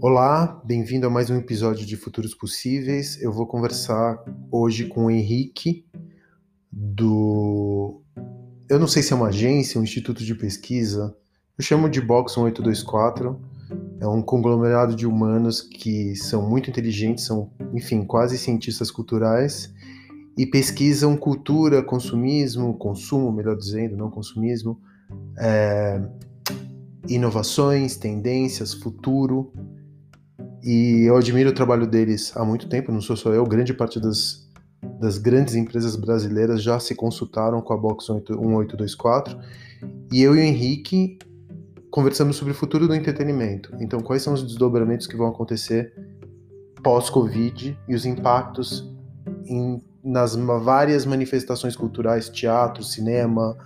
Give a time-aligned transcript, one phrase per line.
[0.00, 3.20] Olá, bem-vindo a mais um episódio de Futuros Possíveis.
[3.22, 5.86] Eu vou conversar hoje com o Henrique
[6.70, 8.02] do.
[8.68, 11.16] Eu não sei se é uma agência, um instituto de pesquisa.
[11.58, 13.40] Eu chamo de Box 1824.
[13.98, 19.72] É um conglomerado de humanos que são muito inteligentes, são, enfim, quase cientistas culturais
[20.36, 24.78] e pesquisam cultura, consumismo, consumo, melhor dizendo, não consumismo,
[25.38, 26.02] é,
[27.08, 29.50] inovações, tendências, futuro.
[30.66, 34.00] E eu admiro o trabalho deles há muito tempo, não sou só eu, grande parte
[34.00, 34.50] das,
[34.98, 39.38] das grandes empresas brasileiras já se consultaram com a Box 1824.
[40.10, 41.20] E eu e o Henrique
[41.88, 43.72] conversamos sobre o futuro do entretenimento.
[43.78, 45.94] Então, quais são os desdobramentos que vão acontecer
[46.82, 48.92] pós-Covid e os impactos
[49.46, 53.56] em, nas várias manifestações culturais, teatro, cinema,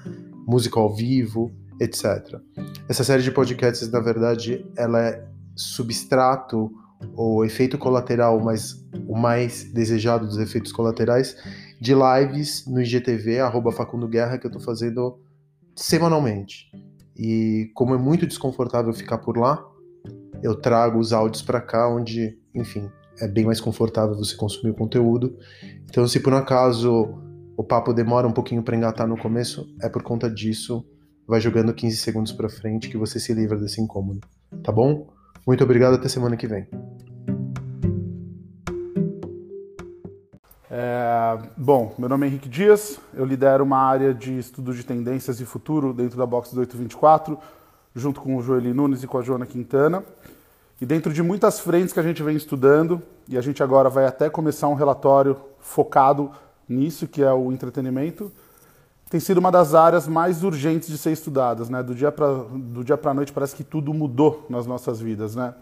[0.47, 2.39] música ao vivo, etc.
[2.87, 5.27] Essa série de podcasts, na verdade, ela é
[5.57, 6.71] substrato
[7.15, 11.37] o efeito colateral, mas o mais desejado dos efeitos colaterais,
[11.81, 15.19] de lives no IGTV, arroba Facundo Guerra, que eu estou fazendo
[15.75, 16.71] semanalmente.
[17.17, 19.65] E como é muito desconfortável ficar por lá,
[20.43, 24.75] eu trago os áudios para cá, onde, enfim, é bem mais confortável você consumir o
[24.75, 25.37] conteúdo.
[25.85, 27.15] Então, se por um acaso
[27.57, 30.85] o papo demora um pouquinho para engatar no começo, é por conta disso.
[31.27, 34.21] Vai jogando 15 segundos para frente que você se livra desse incômodo.
[34.63, 35.07] Tá bom?
[35.47, 36.67] Muito obrigado, até semana que vem.
[40.71, 45.41] É, bom, meu nome é Henrique Dias, eu lidero uma área de estudo de tendências
[45.41, 47.39] e futuro dentro da Box 824,
[47.95, 50.05] junto com o Joeli Nunes e com a Joana Quintana.
[50.81, 54.07] E dentro de muitas frentes que a gente vem estudando, e a gente agora vai
[54.07, 56.31] até começar um relatório focado
[56.69, 58.33] nisso, que é o entretenimento,
[59.11, 61.83] tem sido uma das áreas mais urgentes de ser estudadas, né?
[61.83, 65.53] Do dia para para noite parece que tudo mudou nas nossas vidas, né?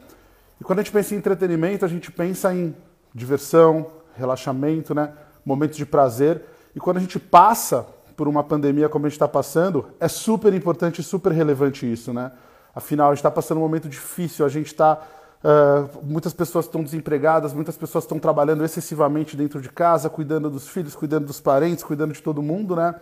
[0.60, 2.76] E quando a gente pensa em entretenimento, a gente pensa em
[3.14, 5.14] diversão, relaxamento, né?
[5.46, 6.42] Momentos de prazer.
[6.76, 10.52] E quando a gente passa por uma pandemia como a gente está passando, é super
[10.52, 12.32] importante e super relevante isso, né?
[12.74, 15.00] Afinal, a gente está passando um momento difícil, a gente está
[15.38, 20.66] Uh, muitas pessoas estão desempregadas, muitas pessoas estão trabalhando excessivamente dentro de casa, cuidando dos
[20.66, 22.92] filhos, cuidando dos parentes, cuidando de todo mundo, né?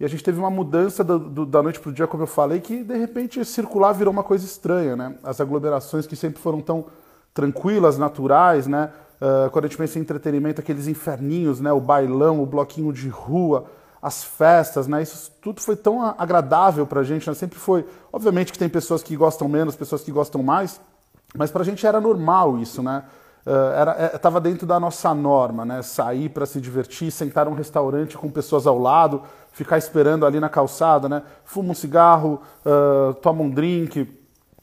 [0.00, 2.26] E a gente teve uma mudança do, do, da noite para o dia, como eu
[2.26, 5.14] falei, que de repente circular virou uma coisa estranha, né?
[5.22, 6.86] As aglomerações que sempre foram tão
[7.34, 8.90] tranquilas, naturais, né?
[9.20, 11.70] Uh, quando a gente pensa em entretenimento, aqueles inferninhos, né?
[11.70, 13.66] O bailão, o bloquinho de rua,
[14.00, 15.02] as festas, né?
[15.02, 17.34] Isso tudo foi tão agradável para a gente, né?
[17.34, 17.84] Sempre foi.
[18.10, 20.80] Obviamente que tem pessoas que gostam menos, pessoas que gostam mais,
[21.36, 23.04] mas para a gente era normal isso, né?
[24.14, 25.82] estava uh, dentro da nossa norma, né?
[25.82, 29.22] Sair para se divertir, sentar num restaurante com pessoas ao lado,
[29.52, 31.22] ficar esperando ali na calçada, né?
[31.44, 34.08] Fuma um cigarro, uh, toma um drink,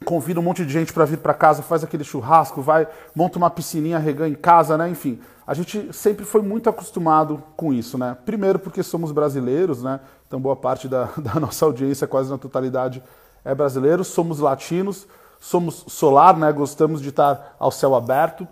[0.06, 3.50] convida um monte de gente para vir para casa, faz aquele churrasco, vai, monta uma
[3.50, 4.90] piscininha regã em casa, né?
[4.90, 8.18] Enfim, a gente sempre foi muito acostumado com isso, né?
[8.26, 10.00] Primeiro porque somos brasileiros, né?
[10.28, 13.02] Então boa parte da, da nossa audiência, quase na totalidade,
[13.44, 14.04] é brasileiro.
[14.04, 15.08] Somos latinos,
[15.40, 16.52] somos solar, né?
[16.52, 18.48] Gostamos de estar ao céu aberto.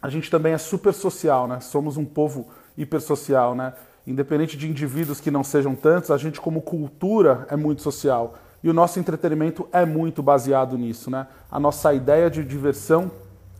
[0.00, 1.60] A gente também é super social, né?
[1.60, 2.46] Somos um povo
[2.76, 3.72] hipersocial, né?
[4.10, 8.34] Independente de indivíduos que não sejam tantos, a gente como cultura é muito social.
[8.62, 11.26] E o nosso entretenimento é muito baseado nisso, né?
[11.50, 13.10] A nossa ideia de diversão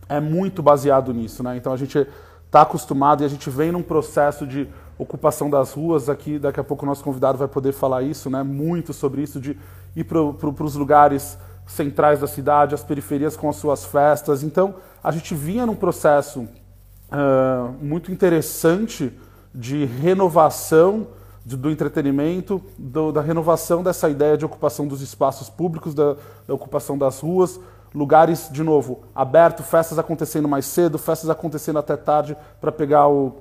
[0.08, 1.56] é muito baseado nisso, né?
[1.56, 2.06] Então a gente
[2.46, 4.66] está acostumado e a gente vem num processo de
[4.98, 6.38] ocupação das ruas aqui.
[6.38, 8.42] Daqui a pouco o nosso convidado vai poder falar isso, né?
[8.42, 9.56] Muito sobre isso de
[9.94, 14.42] ir para pro, os lugares centrais da cidade, as periferias com as suas festas.
[14.42, 19.12] Então a gente vinha num processo uh, muito interessante
[19.54, 21.08] de renovação
[21.44, 26.14] do entretenimento, do, da renovação dessa ideia de ocupação dos espaços públicos, da,
[26.46, 27.58] da ocupação das ruas,
[27.94, 33.38] lugares, de novo, aberto, festas acontecendo mais cedo, festas acontecendo até tarde para pegar o.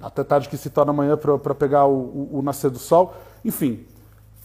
[0.00, 3.14] até tarde que se torna amanhã para pegar o, o, o, nascer do sol.
[3.44, 3.86] Enfim,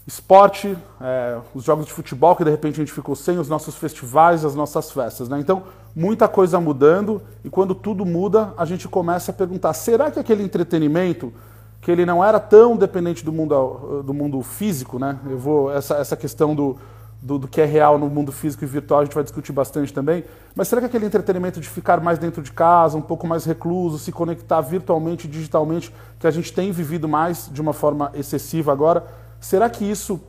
[0.06, 3.76] esporte, é, os jogos de futebol que de repente a gente ficou sem, os nossos
[3.76, 5.28] festivais, as nossas festas.
[5.28, 5.38] Né?
[5.38, 5.62] Então,
[5.94, 10.42] muita coisa mudando e quando tudo muda, a gente começa a perguntar: será que aquele
[10.42, 11.32] entretenimento
[11.80, 15.18] que ele não era tão dependente do mundo, do mundo físico, né?
[15.28, 16.76] Eu vou essa, essa questão do,
[17.20, 19.92] do, do, que é real no mundo físico e virtual a gente vai discutir bastante
[19.92, 20.22] também.
[20.54, 23.98] Mas será que aquele entretenimento de ficar mais dentro de casa, um pouco mais recluso,
[23.98, 29.04] se conectar virtualmente, digitalmente, que a gente tem vivido mais de uma forma excessiva agora,
[29.42, 30.20] será que isso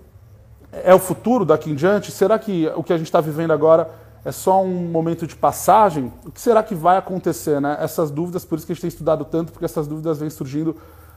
[0.72, 2.12] é o futuro daqui em diante?
[2.12, 3.90] Será que o que a gente está vivendo agora
[4.26, 6.12] é só um momento de passagem?
[6.26, 7.62] O que será que vai acontecer?
[7.62, 7.78] Né?
[7.80, 10.76] Essas dúvidas, por isso que a gente tem estudado tanto, porque essas dúvidas vêm surgindo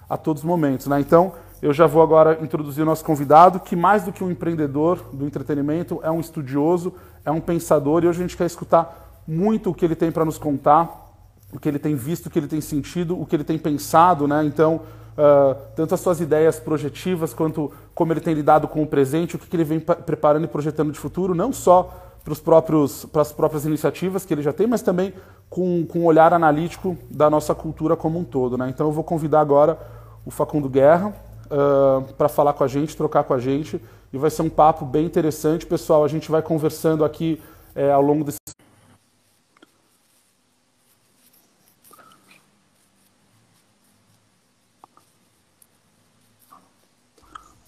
[0.09, 0.87] a todos os momentos.
[0.87, 1.01] Né?
[1.01, 1.33] Então,
[1.63, 5.25] eu já vou agora introduzir o nosso convidado, que mais do que um empreendedor do
[5.25, 6.93] entretenimento, é um estudioso,
[7.25, 10.25] é um pensador, e hoje a gente quer escutar muito o que ele tem para
[10.25, 11.05] nos contar,
[11.53, 14.29] o que ele tem visto, o que ele tem sentido, o que ele tem pensado,
[14.29, 14.45] né?
[14.45, 14.83] Então,
[15.17, 19.39] uh, tanto as suas ideias projetivas quanto como ele tem lidado com o presente, o
[19.39, 21.93] que, que ele vem preparando e projetando de futuro, não só
[22.23, 25.15] para os próprios para as próprias iniciativas que ele já tem, mas também
[25.49, 28.69] com, com um olhar analítico da nossa cultura como um todo, né?
[28.69, 29.79] Então, eu vou convidar agora
[30.25, 31.15] o Facundo Guerra
[31.47, 33.81] uh, para falar com a gente, trocar com a gente
[34.13, 36.05] e vai ser um papo bem interessante, pessoal.
[36.05, 37.41] A gente vai conversando aqui
[37.93, 38.39] ao longo desse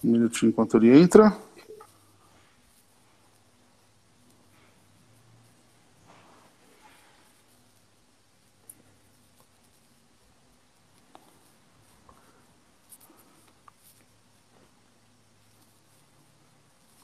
[0.03, 1.37] Um minutinho enquanto ele entra.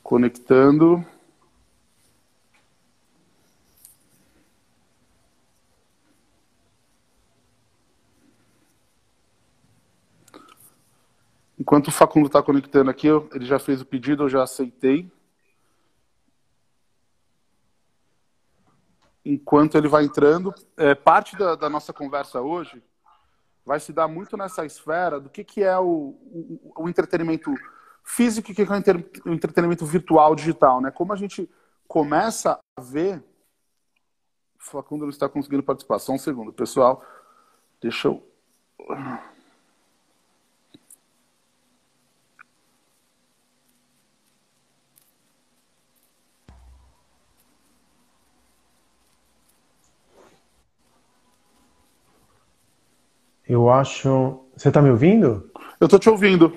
[0.02, 1.06] Conectando.
[11.66, 15.12] Enquanto o Facundo está conectando aqui, ele já fez o pedido, eu já aceitei.
[19.26, 22.84] Enquanto ele vai entrando, é, parte da, da, nossa conversa hoje
[23.66, 27.52] vai se dar muito nessa esfera do que, que é o, o, o entretenimento
[28.04, 28.76] físico e o que, que é
[29.26, 30.80] o entretenimento virtual digital.
[30.80, 30.92] Né?
[30.92, 31.50] Como a gente
[31.88, 33.24] começa a ver.
[34.60, 35.98] O Facundo não está conseguindo participar.
[35.98, 37.04] Só um segundo, pessoal.
[37.82, 38.24] Deixa eu.
[53.48, 54.42] Eu acho.
[54.56, 55.50] Você está me ouvindo?
[55.80, 56.54] Eu estou te ouvindo.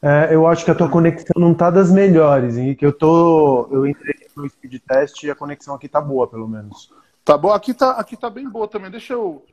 [0.00, 2.84] É, eu acho que a tua conexão não tá das melhores, Henrique.
[2.84, 3.68] Eu tô.
[3.70, 6.92] Eu entrei no speed test e a conexão aqui tá boa, pelo menos.
[7.24, 7.56] Tá boa?
[7.56, 8.90] Aqui tá, aqui tá bem boa também.
[8.90, 9.44] Deixa eu.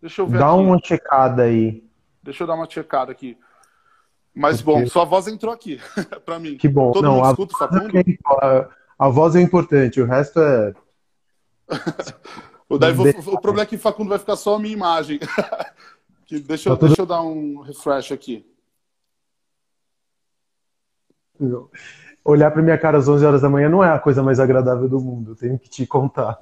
[0.00, 0.38] Deixa eu ver.
[0.38, 0.60] Dá aqui.
[0.60, 1.82] uma checada aí.
[2.22, 3.38] Deixa eu dar uma checada aqui.
[4.34, 4.82] Mas Porque...
[4.82, 5.80] bom, sua voz entrou aqui,
[6.26, 6.58] para mim.
[6.58, 6.92] Que bom.
[6.92, 7.96] Todo não, mundo a escuta Facundo?
[7.96, 10.74] É a, a voz é importante, o resto é.
[12.68, 15.18] o, daí, o problema é que Facundo vai ficar só a minha imagem.
[16.26, 18.44] Que deixa, eu, tá deixa eu dar um refresh aqui.
[22.24, 24.88] Olhar para minha cara às 11 horas da manhã não é a coisa mais agradável
[24.88, 26.36] do mundo, tenho que te contar.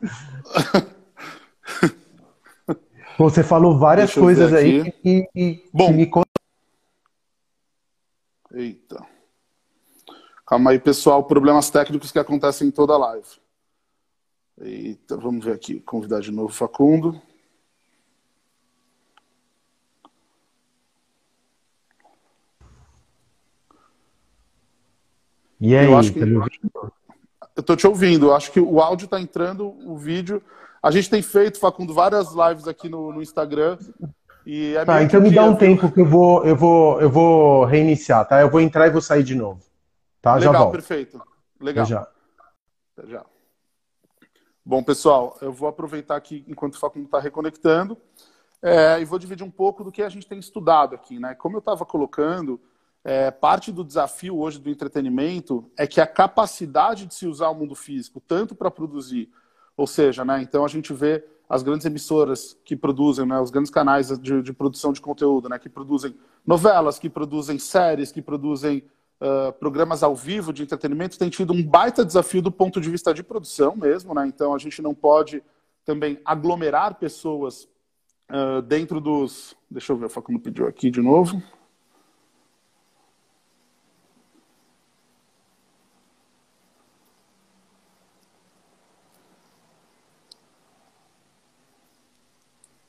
[3.18, 6.10] Você falou várias coisas aí que, que, Bom, que me
[8.54, 9.06] Eita.
[10.46, 11.24] Calma aí, pessoal.
[11.24, 13.28] Problemas técnicos que acontecem em toda a live.
[14.60, 15.80] Eita, vamos ver aqui.
[15.80, 17.20] Convidar de novo o Facundo.
[25.62, 28.26] E aí, eu acho que, tá eu estou te ouvindo.
[28.26, 30.42] Eu acho que o áudio está entrando, o vídeo.
[30.82, 33.78] A gente tem feito, Facundo, várias lives aqui no, no Instagram.
[34.44, 37.64] E é tá, então me dá um tempo que eu vou, eu vou, eu vou
[37.64, 38.40] reiniciar, tá?
[38.40, 39.60] Eu vou entrar e vou sair de novo.
[40.20, 40.34] Tá?
[40.34, 40.72] Legal, já volto.
[40.72, 41.22] perfeito.
[41.60, 41.86] Legal.
[41.86, 42.08] já.
[43.04, 43.24] já.
[44.66, 47.96] Bom, pessoal, eu vou aproveitar aqui enquanto o Facundo está reconectando
[48.60, 51.36] é, e vou dividir um pouco do que a gente tem estudado aqui, né?
[51.36, 52.60] Como eu estava colocando,
[53.04, 57.54] é, parte do desafio hoje do entretenimento é que a capacidade de se usar o
[57.54, 59.28] mundo físico, tanto para produzir,
[59.76, 63.70] ou seja, né, então a gente vê as grandes emissoras que produzem, né, os grandes
[63.70, 66.14] canais de, de produção de conteúdo, né, que produzem
[66.46, 68.84] novelas, que produzem séries, que produzem
[69.20, 73.12] uh, programas ao vivo de entretenimento, tem tido um baita desafio do ponto de vista
[73.12, 74.14] de produção mesmo.
[74.14, 75.42] Né, então a gente não pode
[75.84, 77.68] também aglomerar pessoas
[78.30, 79.56] uh, dentro dos.
[79.70, 81.42] Deixa eu ver, o Facundo pediu aqui de novo.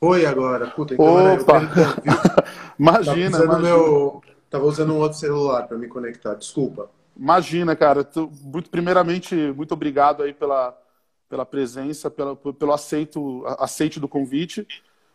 [0.03, 0.67] Foi agora.
[0.67, 1.61] Puta, então Opa!
[2.77, 3.59] imagina, tava imagina.
[3.69, 4.21] Meu...
[4.49, 6.89] Tava usando um outro celular para me conectar, desculpa.
[7.15, 8.05] Imagina, cara.
[8.43, 10.77] Muito, primeiramente, muito obrigado aí pela,
[11.29, 14.67] pela presença, pela, pelo aceito, aceite do convite.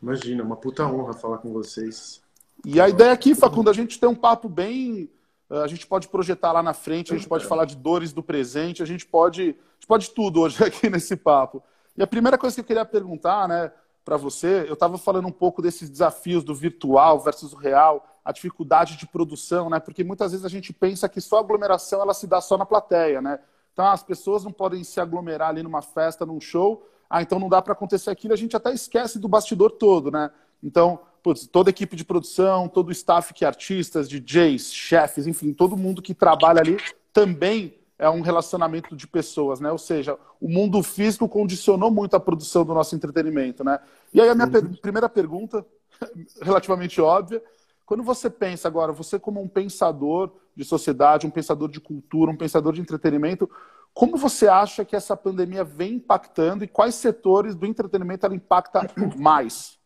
[0.02, 2.22] Imagina, uma puta honra falar com vocês.
[2.64, 5.10] E a ideia aqui, Facundo, a gente tem um papo bem.
[5.50, 8.82] A gente pode projetar lá na frente, a gente pode falar de dores do presente,
[8.82, 9.42] a gente pode.
[9.42, 11.62] A gente pode tudo hoje aqui nesse papo.
[11.94, 13.70] E a primeira coisa que eu queria perguntar, né?
[14.08, 14.64] Para você.
[14.66, 19.06] Eu estava falando um pouco desses desafios do virtual versus o real, a dificuldade de
[19.06, 19.78] produção, né?
[19.78, 23.20] Porque muitas vezes a gente pensa que só aglomeração ela se dá só na plateia,
[23.20, 23.38] né?
[23.70, 26.88] Então as pessoas não podem se aglomerar ali numa festa, num show.
[27.10, 28.32] Ah, então não dá para acontecer aquilo.
[28.32, 30.30] A gente até esquece do bastidor todo, né?
[30.62, 35.26] Então, putz, toda a equipe de produção, todo o staff que é artistas, DJs, chefes,
[35.26, 36.78] enfim, todo mundo que trabalha ali
[37.12, 39.72] também é um relacionamento de pessoas, né?
[39.72, 43.80] Ou seja, o mundo físico condicionou muito a produção do nosso entretenimento, né?
[44.14, 44.52] E aí a minha uhum.
[44.52, 45.66] per primeira pergunta,
[46.40, 47.42] relativamente óbvia,
[47.84, 52.36] quando você pensa agora, você como um pensador de sociedade, um pensador de cultura, um
[52.36, 53.50] pensador de entretenimento,
[53.92, 58.86] como você acha que essa pandemia vem impactando e quais setores do entretenimento ela impacta
[59.16, 59.78] mais?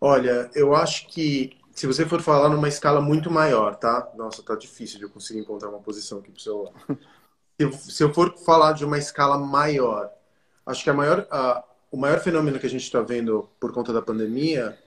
[0.00, 4.10] Olha, eu acho que se você for falar numa escala muito maior, tá?
[4.16, 6.72] Nossa, tá difícil de eu conseguir encontrar uma posição aqui pro celular.
[7.72, 10.10] se, eu for falar de uma escala maior,
[10.64, 13.92] acho que a maior, a, o maior fenômeno que a gente está vendo por conta
[13.92, 14.78] da pandemia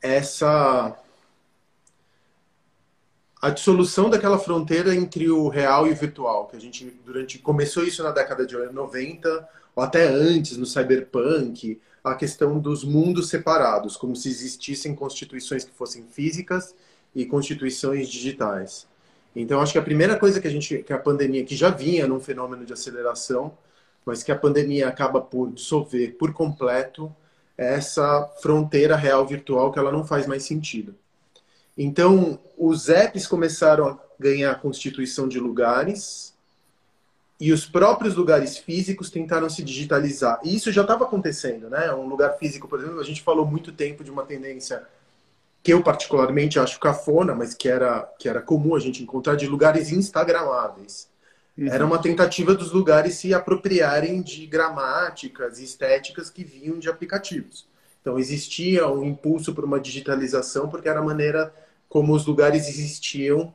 [0.00, 0.96] é essa
[3.40, 7.82] a dissolução daquela fronteira entre o real e o virtual, que a gente durante começou
[7.82, 13.96] isso na década de 90 ou até antes no cyberpunk, a questão dos mundos separados,
[13.96, 16.74] como se existissem constituições que fossem físicas
[17.14, 18.86] e constituições digitais.
[19.34, 22.06] Então, acho que a primeira coisa que a gente, que a pandemia, que já vinha
[22.06, 23.56] num fenômeno de aceleração,
[24.04, 27.14] mas que a pandemia acaba por dissolver por completo
[27.56, 30.94] é essa fronteira real virtual que ela não faz mais sentido.
[31.76, 36.31] Então, os apps começaram a ganhar constituição de lugares,
[37.42, 40.38] e os próprios lugares físicos tentaram se digitalizar.
[40.44, 41.92] E isso já estava acontecendo, né?
[41.92, 44.84] Um lugar físico, por exemplo, a gente falou muito tempo de uma tendência
[45.60, 49.48] que eu particularmente acho cafona, mas que era, que era comum a gente encontrar de
[49.48, 51.08] lugares instagramáveis.
[51.58, 51.66] Uhum.
[51.66, 57.66] Era uma tentativa dos lugares se apropriarem de gramáticas e estéticas que vinham de aplicativos.
[58.00, 61.52] Então existia um impulso para uma digitalização porque era a maneira
[61.88, 63.52] como os lugares existiam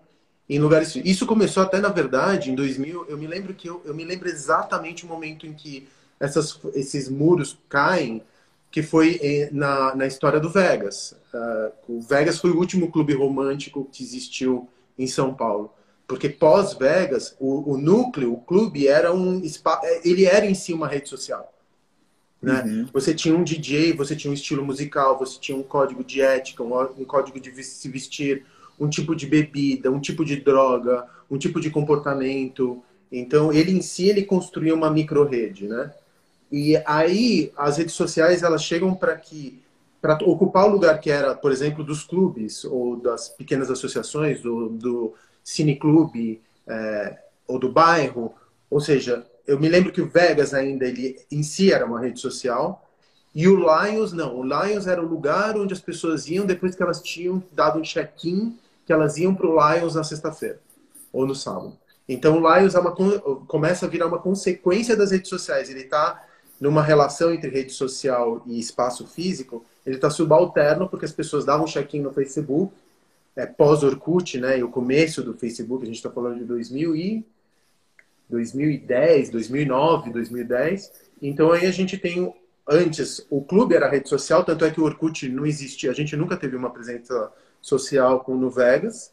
[0.50, 0.96] em lugares.
[0.96, 3.06] Isso começou até, na verdade, em 2000.
[3.10, 5.88] Eu me lembro que eu, eu me lembro exatamente o momento em que
[6.20, 8.24] essas, esses muros caem,
[8.70, 11.16] que foi eh, na, na história do Vegas.
[11.34, 15.74] Uh, o Vegas foi o último clube romântico que existiu em São Paulo.
[16.06, 20.88] Porque pós-Vegas, o, o, núcleo, o clube, era um eh, ele era em si uma
[20.88, 21.54] rede social.
[22.42, 22.62] Né?
[22.62, 22.88] Uhum.
[22.94, 26.64] Você tinha um DJ, você tinha um estilo musical, você tinha um código de ética,
[26.64, 28.46] um, um código de se vestir,
[28.80, 32.84] um tipo de bebida, um tipo de droga, um tipo de comportamento.
[33.12, 35.94] Então, ele em si, ele construiu uma micro-rede, né?
[36.52, 39.62] E aí, as redes sociais, elas chegam para que
[40.00, 44.70] para ocupar o lugar que era, por exemplo, dos clubes ou das pequenas associações, do,
[44.70, 47.18] do cineclube é,
[47.48, 48.34] ou do bairro.
[48.70, 52.20] Ou seja, eu me lembro que o Vegas ainda, ele em si era uma rede
[52.20, 52.88] social,
[53.34, 54.40] e o Lions não.
[54.40, 57.84] O Lions era o lugar onde as pessoas iam depois que elas tinham dado um
[57.84, 60.62] check-in que elas iam para o Lions na sexta-feira
[61.12, 61.78] ou no sábado.
[62.08, 62.96] Então o Lions é uma,
[63.46, 65.70] começa a virar uma consequência das redes sociais.
[65.70, 66.26] Ele está
[66.60, 71.68] numa relação entre rede social e espaço físico, ele está subalterno porque as pessoas davam
[71.68, 72.74] check-in no Facebook,
[73.36, 77.26] é, pós-Orkut, né, e o começo do Facebook, a gente está falando de 2000 e
[78.30, 80.92] 2010, 2009, 2010.
[81.22, 82.34] Então aí a gente tem
[82.68, 86.16] antes o clube era rede social, tanto é que o Orkut não existia, a gente
[86.16, 87.32] nunca teve uma presença
[87.68, 89.12] social com no Vegas.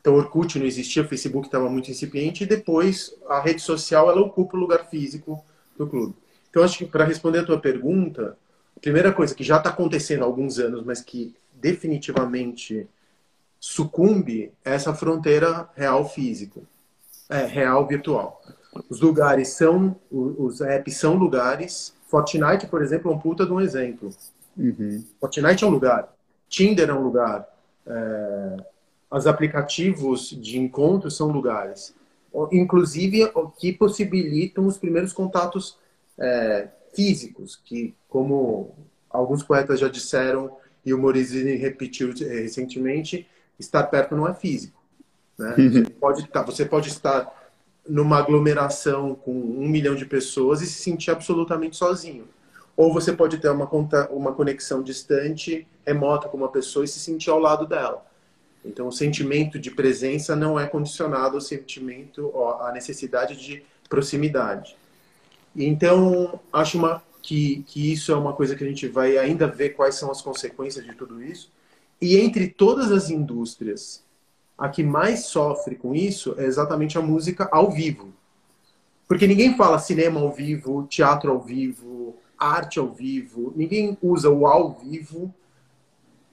[0.00, 4.20] Então, Orkut não existia, o Facebook estava muito incipiente, e depois a rede social ela
[4.20, 5.44] ocupa o lugar físico
[5.76, 6.14] do clube.
[6.50, 8.36] Então, acho que para responder a tua pergunta,
[8.76, 12.88] a primeira coisa que já está acontecendo há alguns anos, mas que definitivamente
[13.60, 16.62] sucumbe é essa fronteira real físico,
[17.28, 18.40] é, real virtual.
[18.88, 21.92] Os lugares são, os apps são lugares.
[22.06, 24.10] Fortnite, por exemplo, é um puta de um exemplo.
[24.56, 25.04] Uhum.
[25.20, 26.08] Fortnite é um lugar.
[26.48, 27.46] Tinder é um lugar
[27.88, 28.56] é,
[29.10, 31.94] os aplicativos de encontro são lugares,
[32.52, 35.78] inclusive que possibilitam os primeiros contatos
[36.18, 38.74] é, físicos, que, como
[39.08, 43.26] alguns poetas já disseram e o Morizini repetiu é, recentemente,
[43.58, 44.80] estar perto não é físico.
[45.38, 45.54] Né?
[45.58, 45.70] Uhum.
[45.70, 47.50] Você, pode estar, você pode estar
[47.88, 52.26] numa aglomeração com um milhão de pessoas e se sentir absolutamente sozinho.
[52.78, 53.68] Ou você pode ter uma,
[54.08, 58.06] uma conexão distante, remota com uma pessoa e se sentir ao lado dela.
[58.64, 64.76] Então, o sentimento de presença não é condicionado ao sentimento, à necessidade de proximidade.
[65.56, 69.70] Então, acho uma, que, que isso é uma coisa que a gente vai ainda ver
[69.70, 71.50] quais são as consequências de tudo isso.
[72.00, 74.04] E entre todas as indústrias,
[74.56, 78.12] a que mais sofre com isso é exatamente a música ao vivo.
[79.08, 84.46] Porque ninguém fala cinema ao vivo, teatro ao vivo, arte ao vivo, ninguém usa o
[84.46, 85.34] ao vivo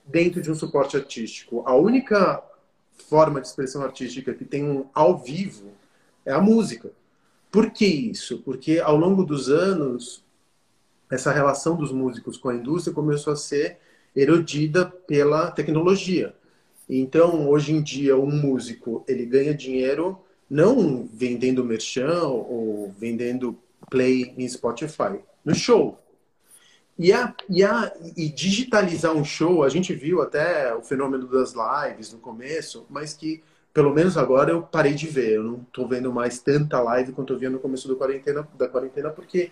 [0.06, 1.64] dentro de um suporte artístico.
[1.66, 2.44] A única
[3.10, 5.72] forma de expressão artística que tem um ao vivo
[6.26, 6.92] é a música.
[7.52, 8.40] Por que isso?
[8.40, 10.24] Porque ao longo dos anos,
[11.10, 13.78] essa relação dos músicos com a indústria começou a ser
[14.16, 16.36] erodida pela tecnologia.
[16.88, 20.20] Então, hoje em dia, um músico ele ganha dinheiro
[20.50, 23.58] não vendendo merchan ou vendendo
[23.90, 25.98] play em Spotify, no show.
[26.98, 31.54] E, a, e, a, e digitalizar um show, a gente viu até o fenômeno das
[31.54, 35.34] lives no começo, mas que pelo menos agora eu parei de ver.
[35.34, 38.70] Eu não estou vendo mais tanta live quanto eu via no começo da quarentena, da
[38.70, 39.52] quarentena porque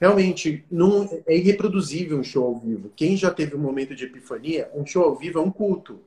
[0.00, 2.90] realmente não é irreproduzível um show ao vivo.
[2.96, 6.00] Quem já teve um momento de epifania, um show ao vivo é um culto.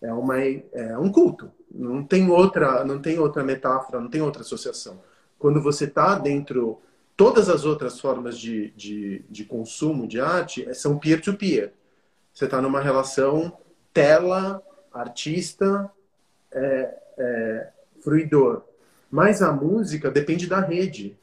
[0.00, 1.50] É, uma, é um culto.
[1.70, 4.98] Não tem outra, não tem outra metáfora, não tem outra associação.
[5.38, 6.80] Quando você está dentro
[7.18, 11.72] todas as outras formas de, de, de consumo de arte é, são peer-to-peer.
[12.32, 13.58] Você está numa relação
[13.92, 15.90] tela, artista,
[16.52, 17.68] é, é,
[18.04, 18.62] fruidor.
[19.10, 21.18] Mas a música depende da rede.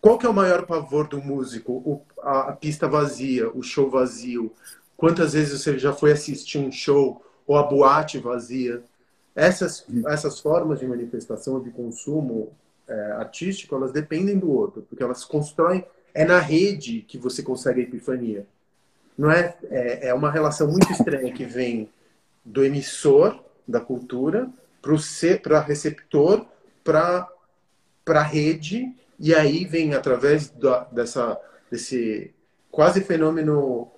[0.00, 1.74] Qual que é o maior pavor do músico?
[1.74, 4.50] O, a, a, pista vazia, o show vazio.
[4.96, 8.82] Quantas vezes você já foi assistir um show ou a boate vazia?
[9.36, 12.50] Essas, essas formas de manifestação de consumo
[12.88, 15.84] é, artístico, elas dependem do outro, porque elas constroem.
[16.12, 18.46] É na rede que você consegue a epifania.
[19.18, 21.88] Não é, é, é uma relação muito estranha que vem
[22.44, 24.48] do emissor da cultura
[24.80, 26.46] para o receptor,
[26.84, 27.28] para
[28.06, 32.32] a rede, e aí vem através da, dessa, desse
[32.70, 33.90] quase fenômeno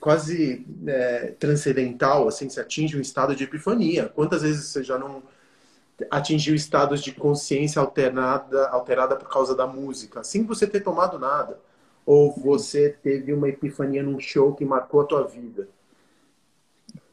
[0.00, 4.08] quase é, transcendental, assim, se atinge um estado de epifania.
[4.08, 5.22] Quantas vezes você já não
[6.10, 11.58] atingiu estados de consciência alternada, alterada por causa da música, sem você ter tomado nada.
[12.06, 15.68] Ou você teve uma epifania num show que marcou a tua vida.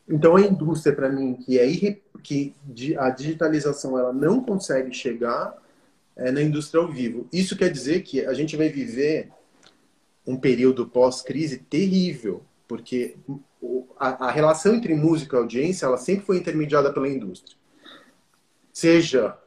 [0.08, 2.02] Então a indústria para mim que é irre...
[2.24, 2.54] que
[2.98, 5.56] a digitalização ela não consegue chegar
[6.16, 7.28] é na indústria ao vivo.
[7.34, 9.30] Isso quer dizer que a gente vai viver
[10.26, 13.18] um período pós-crise terrível, porque
[14.00, 17.58] a, a relação entre música e audiência ela sempre foi intermediada pela indústria
[18.76, 19.38] seja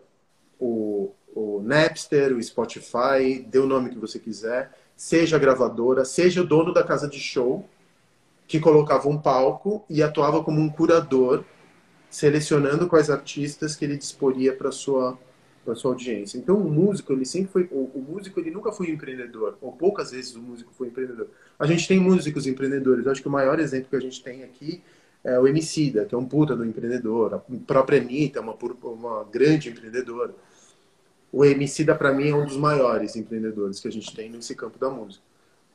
[0.58, 6.40] o, o Napster, o Spotify, dê o nome que você quiser, seja a gravadora, seja
[6.40, 7.68] o dono da casa de show,
[8.46, 11.44] que colocava um palco e atuava como um curador,
[12.08, 15.18] selecionando quais artistas que ele disporia para sua
[15.62, 16.38] para sua audiência.
[16.38, 20.10] Então o músico ele sempre foi o, o, músico ele nunca foi empreendedor, ou poucas
[20.12, 21.28] vezes o músico foi empreendedor.
[21.58, 23.06] A gente tem músicos empreendedores.
[23.06, 24.82] Acho que o maior exemplo que a gente tem aqui
[25.28, 29.24] é, o Emicida, que é um puta do empreendedor, a própria Anitta é uma, uma
[29.24, 30.34] grande empreendedora.
[31.30, 34.78] O Emicida, para mim, é um dos maiores empreendedores que a gente tem nesse campo
[34.78, 35.22] da música.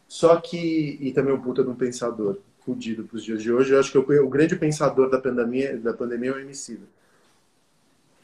[0.08, 3.74] Só que, e também um puta de um pensador, fudido para os dias de hoje,
[3.74, 6.86] eu acho que o, o grande pensador da pandemia, da pandemia é o Emicida.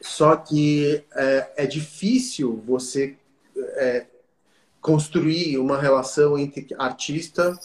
[0.00, 3.16] Só que é, é difícil você
[3.56, 4.06] é,
[4.80, 7.58] construir uma relação entre artista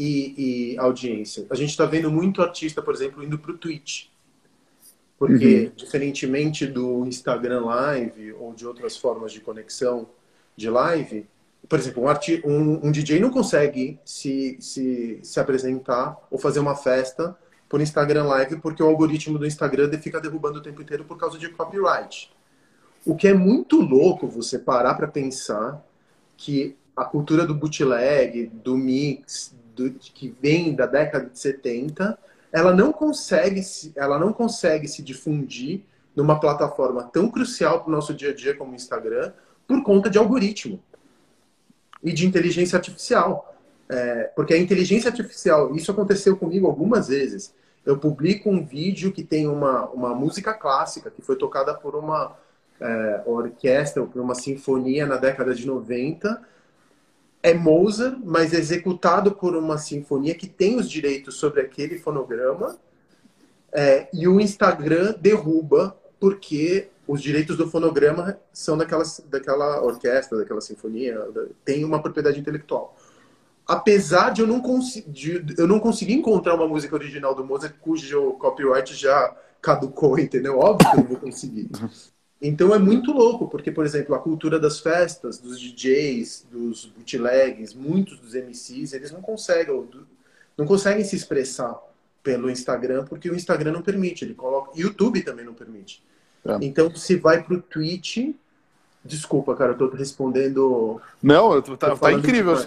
[0.00, 1.46] e, e audiência.
[1.50, 4.06] A gente está vendo muito artista, por exemplo, indo para o Twitch.
[5.18, 5.72] Porque, uhum.
[5.76, 10.08] diferentemente do Instagram Live ou de outras formas de conexão
[10.56, 11.26] de live,
[11.68, 16.74] por exemplo, um, um, um, DJ não consegue se, se, se apresentar ou fazer uma
[16.74, 17.36] festa
[17.68, 21.38] por Instagram Live porque o algoritmo do Instagram fica derrubando o tempo inteiro por causa
[21.38, 22.32] de copyright.
[23.04, 25.84] O que é muito louco você parar para pensar
[26.38, 32.18] que a cultura do bootleg, do mix, do, que vem da década de 70,
[32.52, 35.82] ela não consegue se, ela não consegue se difundir
[36.14, 39.32] numa plataforma tão crucial para o nosso dia a dia como o Instagram
[39.66, 40.82] por conta de algoritmo
[42.02, 43.56] e de inteligência artificial.
[43.88, 47.54] É, porque a inteligência artificial, isso aconteceu comigo algumas vezes.
[47.84, 52.36] Eu publico um vídeo que tem uma, uma música clássica que foi tocada por uma
[52.80, 56.40] é, orquestra por uma sinfonia na década de 90
[57.42, 62.78] é Mozart, mas executado por uma sinfonia que tem os direitos sobre aquele fonograma
[63.72, 70.60] é, e o Instagram derruba porque os direitos do fonograma são daquela, daquela orquestra, daquela
[70.60, 71.18] sinfonia,
[71.64, 72.96] tem uma propriedade intelectual.
[73.66, 74.60] Apesar de eu não,
[75.06, 80.58] de eu não conseguir encontrar uma música original do Mozart cujo copyright já caducou, entendeu?
[80.58, 81.70] Óbvio que eu não vou conseguir.
[82.40, 87.74] Então é muito louco, porque, por exemplo, a cultura das festas, dos DJs, dos bootlegs,
[87.74, 89.86] muitos dos MCs, eles não conseguem,
[90.56, 91.78] não conseguem se expressar
[92.22, 94.70] pelo Instagram, porque o Instagram não permite, ele coloca.
[94.74, 96.02] YouTube também não permite.
[96.44, 96.56] É.
[96.62, 98.34] Então, se vai para o Twitch.
[99.02, 101.00] Desculpa, cara, eu tô respondendo.
[101.22, 102.56] Não, tá, tá incrível.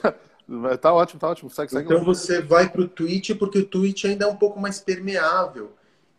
[0.81, 1.49] Tá ótimo, tá ótimo.
[1.49, 4.59] Segue, segue então você vai para o Twitch porque o Twitch ainda é um pouco
[4.59, 5.71] mais permeável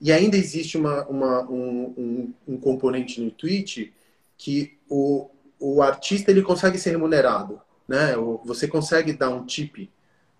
[0.05, 3.91] e ainda existe uma, uma um, um, um, componente no Twitch
[4.37, 7.59] que o, o artista ele consegue ser remunerado.
[7.89, 8.15] Né?
[8.45, 9.91] Você consegue dar um tip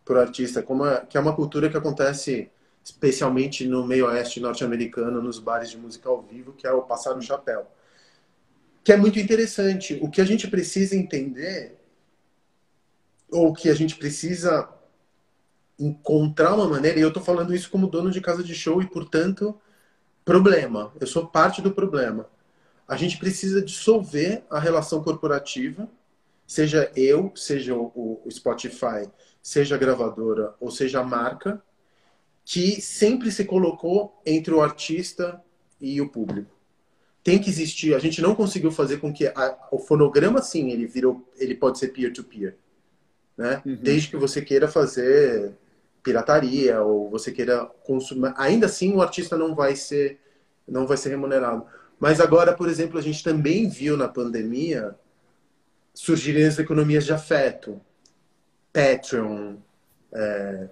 [0.05, 2.51] para o artista, como é, que é uma cultura que acontece
[2.85, 7.17] especialmente no meio oeste norte-americano, nos bares de música ao vivo, que é o passar
[7.17, 7.67] o chapéu.
[8.85, 9.99] que é muito interessante.
[10.03, 11.79] O que a gente precisa entender,
[13.31, 14.69] ou que a gente precisa
[15.79, 18.87] encontrar uma maneira, e eu estou falando isso como dono de casa de show e,
[18.87, 19.59] portanto,
[20.25, 20.93] problema.
[21.01, 22.29] Eu sou parte do problema.
[22.87, 25.89] A gente precisa dissolver a relação corporativa,
[26.47, 29.09] seja eu, seja o, Spotify,
[29.43, 31.63] seja a gravadora ou seja a marca,
[32.45, 35.43] que sempre se colocou entre o artista
[35.81, 36.55] e o público.
[37.23, 37.95] Tem que existir.
[37.95, 41.79] A gente não conseguiu fazer com que a, o fonograma, sim, ele virou, ele pode
[41.79, 42.55] ser peer-to-peer, -peer,
[43.37, 43.63] né?
[43.65, 43.79] Uhum.
[43.81, 45.55] Desde que você queira fazer
[46.05, 50.21] pirataria ou você queira consumir, ainda assim o artista não vai ser
[50.67, 51.67] não vai ser remunerado.
[51.99, 54.95] Mas agora, por exemplo, a gente também viu na pandemia
[55.93, 57.81] surgirem as economias de afeto,
[58.73, 59.57] Patreon,
[60.13, 60.69] é,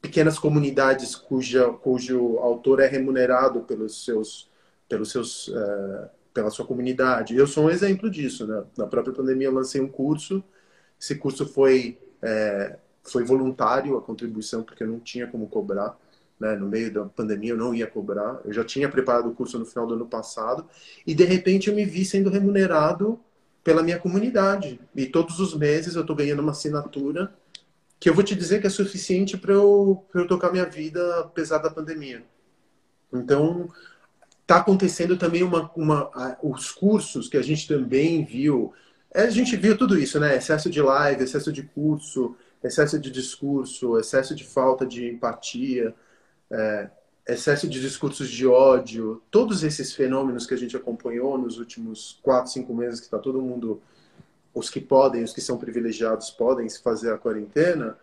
[0.00, 4.50] pequenas comunidades cuja, cujo autor é remunerado pelos seus,
[4.88, 7.36] pelos seus, é, pela sua comunidade.
[7.36, 8.46] Eu sou um exemplo disso.
[8.46, 8.64] Né?
[8.76, 10.42] Na própria pandemia, eu lancei um curso.
[11.00, 12.76] Esse curso foi, é,
[13.10, 15.96] foi voluntário, a contribuição, porque eu não tinha como cobrar.
[16.38, 16.54] Né?
[16.56, 18.40] No meio da pandemia, eu não ia cobrar.
[18.44, 20.66] Eu já tinha preparado o curso no final do ano passado.
[21.06, 23.18] E, de repente, eu me vi sendo remunerado
[23.64, 24.80] pela minha comunidade.
[24.94, 27.34] E todos os meses eu estou ganhando uma assinatura
[27.98, 31.58] que eu vou te dizer que é suficiente para eu, eu tocar minha vida apesar
[31.58, 32.22] da pandemia.
[33.12, 33.68] Então,
[34.42, 38.72] está acontecendo também uma, uma, os cursos que a gente também viu.
[39.12, 40.36] É, a gente viu tudo isso, né?
[40.36, 45.94] Excesso de live, excesso de curso, excesso de discurso, excesso de falta de empatia,
[46.50, 46.90] é,
[47.28, 49.22] excesso de discursos de ódio.
[49.30, 53.42] Todos esses fenômenos que a gente acompanhou nos últimos quatro, cinco meses, que está todo
[53.42, 53.80] mundo
[54.54, 57.98] os que podem, os que são privilegiados podem se fazer a quarentena,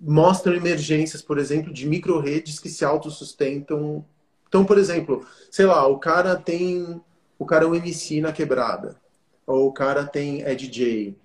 [0.00, 4.04] mostram emergências, por exemplo, de micro-redes que se autossustentam.
[4.48, 7.00] Então, por exemplo, sei lá, o cara tem.
[7.38, 8.96] O cara é um MC na quebrada,
[9.46, 11.16] ou o cara tem é DJ,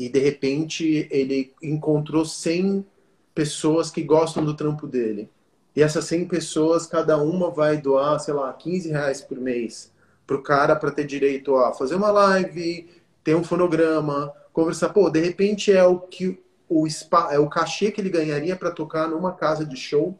[0.00, 2.86] e de repente ele encontrou 100
[3.34, 5.28] pessoas que gostam do trampo dele.
[5.76, 9.92] E essas 100 pessoas, cada uma vai doar, sei lá, 15 reais por mês
[10.26, 12.88] para o cara para ter direito a fazer uma live,
[13.22, 14.88] ter um fonograma, conversar.
[14.88, 18.70] Pô, de repente é o que o spa, é o cachê que ele ganharia para
[18.70, 20.18] tocar numa casa de show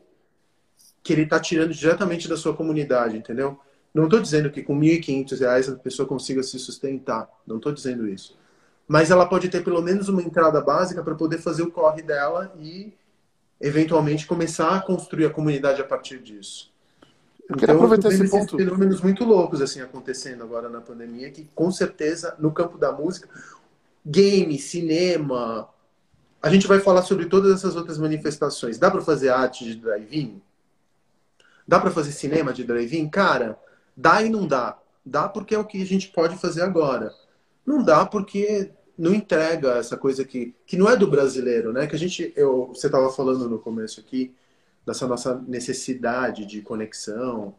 [1.02, 3.58] que ele está tirando diretamente da sua comunidade, entendeu?
[3.94, 7.26] Não estou dizendo que com R$ 1.500 a pessoa consiga se sustentar.
[7.46, 8.38] Não estou dizendo isso.
[8.90, 12.52] Mas ela pode ter pelo menos uma entrada básica para poder fazer o corre dela
[12.58, 12.92] e,
[13.60, 16.72] eventualmente, começar a construir a comunidade a partir disso.
[17.48, 18.56] Eu então, aproveitar esse ponto.
[18.56, 23.28] fenômenos muito loucos assim acontecendo agora na pandemia, que com certeza no campo da música,
[24.04, 25.68] game, cinema,
[26.42, 28.76] a gente vai falar sobre todas essas outras manifestações.
[28.76, 30.42] Dá para fazer arte de drive-in?
[31.64, 33.08] Dá para fazer cinema de drive-in?
[33.08, 33.56] Cara,
[33.96, 34.76] dá e não dá.
[35.06, 37.14] Dá porque é o que a gente pode fazer agora.
[37.64, 41.86] Não dá porque não entrega essa coisa que, que não é do brasileiro, né?
[41.86, 44.34] Que a gente, eu, você estava falando no começo aqui,
[44.84, 47.54] dessa nossa necessidade de conexão,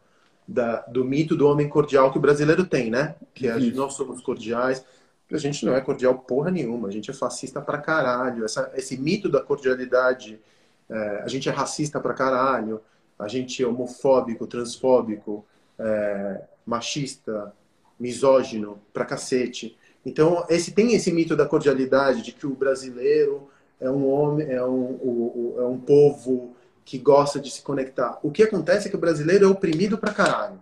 [0.48, 3.16] da, do mito do homem cordial que o brasileiro tem, né?
[3.34, 4.86] Que a gente, nós somos cordiais.
[5.32, 8.46] A gente não é cordial porra nenhuma, a gente é fascista pra caralho.
[8.46, 10.40] Essa, esse mito da cordialidade,
[10.88, 12.82] é, a gente é racista pra caralho,
[13.18, 15.44] a gente é homofóbico, transfóbico,
[15.80, 17.52] é, machista,
[18.00, 19.76] misógino pra cacete.
[20.06, 23.48] Então, esse tem esse mito da cordialidade, de que o brasileiro
[23.80, 28.20] é um homem, é um, é um povo que gosta de se conectar.
[28.24, 30.60] O que acontece é que o brasileiro é oprimido pra caralho.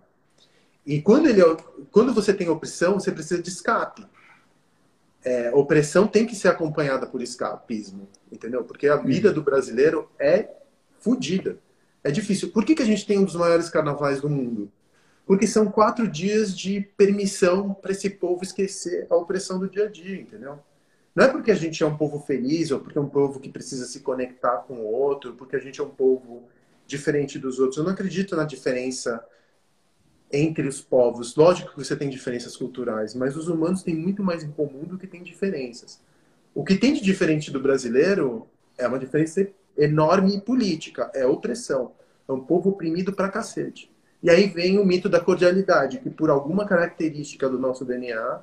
[0.85, 1.57] E quando, ele, é
[1.91, 4.05] quando você tem opressão, você precisa de escape.
[5.23, 8.63] É, opressão tem que ser acompanhada por escapismo, entendeu?
[8.63, 10.49] Porque a vida do brasileiro é
[10.99, 11.57] fodida.
[12.03, 12.49] É difícil.
[12.51, 14.71] Por que, que a gente tem um dos maiores carnavais do mundo?
[15.29, 19.87] Porque são quatro dias de permissão para esse povo esquecer a opressão do dia a
[19.87, 20.57] dia, entendeu?
[21.13, 23.47] Não é porque a gente é um povo feliz ou porque é um povo que
[23.47, 26.49] precisa se conectar com o outro, porque a gente é um povo
[26.87, 27.77] diferente dos outros.
[27.77, 29.23] Eu não acredito na diferença
[30.33, 31.35] entre os povos.
[31.35, 34.97] Lógico que você tem diferenças culturais, mas os humanos têm muito mais em comum do
[34.97, 36.01] que têm diferenças.
[36.55, 38.47] O que tem de diferente do brasileiro
[38.79, 41.91] é uma diferença enorme política, é opressão.
[42.27, 43.91] É um povo oprimido pra cacete.
[44.21, 48.41] E aí vem o mito da cordialidade, que por alguma característica do nosso DNA,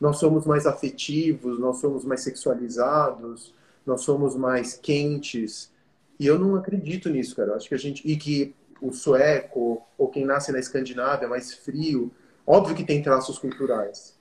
[0.00, 3.54] nós somos mais afetivos, nós somos mais sexualizados,
[3.86, 5.70] nós somos mais quentes.
[6.18, 7.50] E eu não acredito nisso, cara.
[7.50, 8.06] Eu acho que a gente.
[8.06, 12.10] E que o sueco, ou quem nasce na Escandinávia, é mais frio.
[12.44, 14.18] Óbvio que tem traços culturais.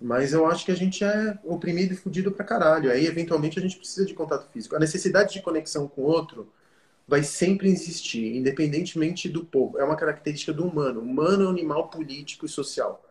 [0.00, 2.90] Mas eu acho que a gente é oprimido e fudido pra caralho.
[2.90, 4.74] Aí, eventualmente, a gente precisa de contato físico.
[4.76, 6.48] A necessidade de conexão com o outro
[7.06, 9.78] vai sempre existir, independentemente do povo.
[9.78, 11.00] É uma característica do humano.
[11.00, 13.04] Humano é um animal político e social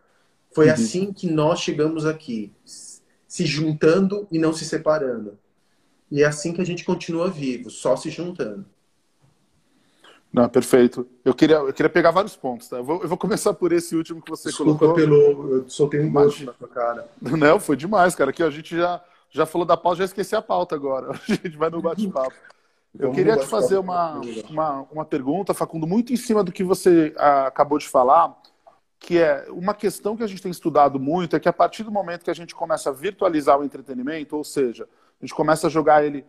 [0.52, 0.72] Foi uhum.
[0.72, 5.38] assim que nós chegamos aqui, se juntando e não se separando.
[6.10, 8.64] E é assim que a gente continua vivo, só se juntando.
[10.32, 11.06] Não, perfeito.
[11.24, 12.76] Eu queria, eu queria pegar vários pontos, tá?
[12.76, 14.94] Eu vou, eu vou começar por esse último que você Desculpa colocou.
[14.94, 15.54] pelo.
[15.54, 17.08] Eu soltei um monte na sua cara.
[17.22, 18.30] Não, foi demais, cara.
[18.30, 21.12] Aqui a gente já, já falou da pauta, já esqueci a pauta agora.
[21.26, 22.34] A gente vai no bate-papo.
[22.98, 27.14] Eu queria te fazer uma, uma, uma pergunta, Facundo, muito em cima do que você
[27.16, 28.36] ah, acabou de falar,
[28.98, 31.90] que é uma questão que a gente tem estudado muito, é que a partir do
[31.90, 34.88] momento que a gente começa a virtualizar o entretenimento, ou seja,
[35.20, 36.24] a gente começa a jogar ele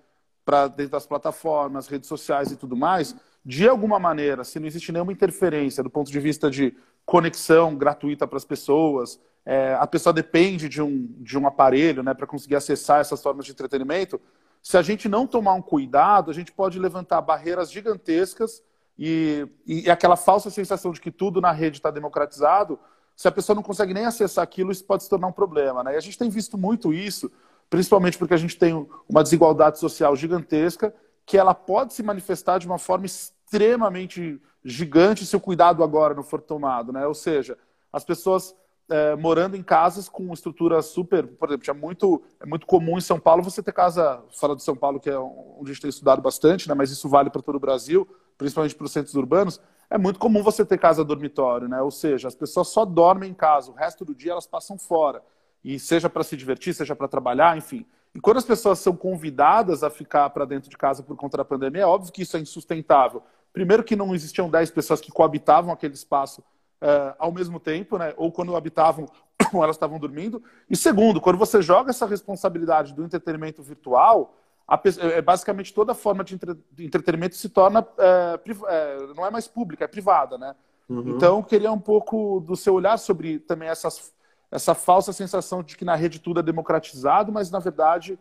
[0.45, 4.91] para dentro das plataformas, redes sociais e tudo mais, de alguma maneira, se não existe
[4.91, 6.75] nenhuma interferência do ponto de vista de
[7.05, 12.13] conexão gratuita para as pessoas, é, a pessoa depende de um, de um aparelho né,
[12.13, 14.19] para conseguir acessar essas formas de entretenimento,
[14.61, 18.61] se a gente não tomar um cuidado, a gente pode levantar barreiras gigantescas
[18.97, 22.79] e, e aquela falsa sensação de que tudo na rede está democratizado,
[23.15, 25.83] se a pessoa não consegue nem acessar aquilo, isso pode se tornar um problema.
[25.83, 25.93] Né?
[25.93, 27.31] E a gente tem visto muito isso,
[27.69, 30.93] principalmente porque a gente tem uma desigualdade social gigantesca,
[31.25, 36.23] que ela pode se manifestar de uma forma extremamente gigante se o cuidado agora não
[36.23, 36.93] for tomado.
[36.93, 37.05] Né?
[37.07, 37.57] Ou seja,
[37.91, 38.55] as pessoas
[38.89, 41.27] é, morando em casas com estrutura super.
[41.27, 44.63] Por exemplo, é muito, é muito comum em São Paulo você ter casa, fala de
[44.63, 47.41] São Paulo, que é onde a gente tem estudado bastante, né, mas isso vale para
[47.41, 49.59] todo o Brasil, principalmente para os centros urbanos.
[49.89, 51.81] É muito comum você ter casa dormitório, né?
[51.81, 55.21] ou seja, as pessoas só dormem em casa, o resto do dia elas passam fora.
[55.63, 57.85] E seja para se divertir, seja para trabalhar, enfim.
[58.13, 61.45] E quando as pessoas são convidadas a ficar para dentro de casa por conta da
[61.45, 63.23] pandemia, é óbvio que isso é insustentável.
[63.53, 66.43] Primeiro que não existiam 10 pessoas que coabitavam aquele espaço
[66.81, 68.13] uh, ao mesmo tempo, né?
[68.17, 69.05] ou quando habitavam
[69.53, 70.41] ou elas estavam dormindo.
[70.69, 74.35] E segundo, quando você joga essa responsabilidade do entretenimento virtual,
[74.67, 79.31] a, é, basicamente toda forma de, entre, de entretenimento se torna é, é, não é
[79.31, 80.55] mais pública, é privada, né?
[80.89, 81.09] Uhum.
[81.09, 84.13] Então, queria um pouco do seu olhar sobre também essas,
[84.49, 88.17] essa falsa sensação de que na rede tudo é democratizado, mas na verdade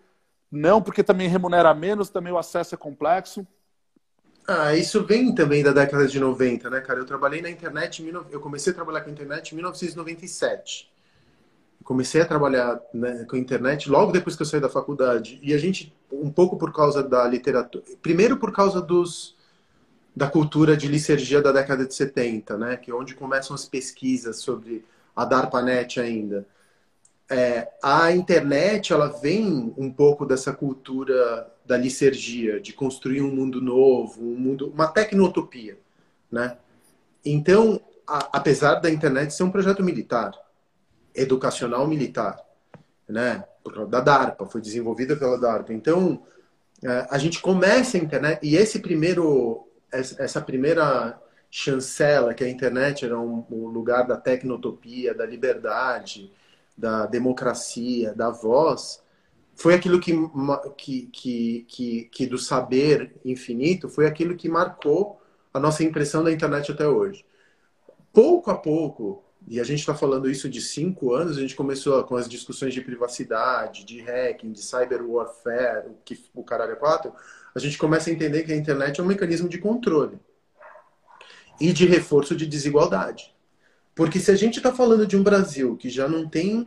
[0.50, 3.46] não, porque também remunera menos, também o acesso é complexo.
[4.48, 7.00] Ah, isso vem também da década de 90, né, cara?
[7.00, 10.88] Eu trabalhei na internet, eu comecei a trabalhar com a internet em 1997.
[11.82, 15.40] Comecei a trabalhar né, com a internet logo depois que eu saí da faculdade.
[15.42, 17.84] E a gente, um pouco por causa da literatura.
[18.00, 19.36] Primeiro por causa dos
[20.14, 22.76] da cultura de licergia da década de 70, né?
[22.76, 26.46] Que é onde começam as pesquisas sobre a DARPANET ainda.
[27.28, 33.60] É, a internet, ela vem um pouco dessa cultura da licergia, de construir um mundo
[33.60, 35.78] novo, um mundo, uma tecnotopia,
[36.30, 36.56] né?
[37.24, 40.32] Então, a, apesar da internet ser um projeto militar,
[41.14, 42.40] educacional militar,
[43.08, 43.44] né?
[43.88, 45.72] Da DARPA, foi desenvolvida pela DARPA.
[45.72, 46.22] Então,
[46.84, 53.04] é, a gente começa a internet e esse primeiro, essa primeira chancela que a internet
[53.04, 56.30] era um, um lugar da tecnotopia, da liberdade,
[56.76, 59.02] da democracia, da voz,
[59.56, 60.12] foi aquilo que,
[60.76, 65.18] que, que, que, do saber infinito foi aquilo que marcou
[65.52, 67.24] a nossa impressão da internet até hoje.
[68.12, 72.04] Pouco a pouco, e a gente está falando isso de cinco anos, a gente começou
[72.04, 77.12] com as discussões de privacidade, de hacking, de cyber warfare, que, o caralho é quatro,
[77.54, 80.18] a gente começa a entender que a internet é um mecanismo de controle
[81.58, 83.34] e de reforço de desigualdade.
[83.94, 86.66] Porque se a gente está falando de um Brasil que já não tem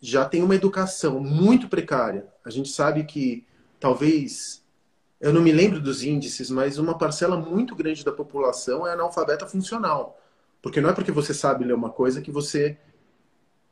[0.00, 2.26] já tem uma educação muito precária.
[2.44, 3.44] A gente sabe que
[3.80, 4.64] talvez,
[5.20, 9.46] eu não me lembro dos índices, mas uma parcela muito grande da população é analfabeta
[9.46, 10.20] funcional.
[10.62, 12.76] Porque não é porque você sabe ler uma coisa que você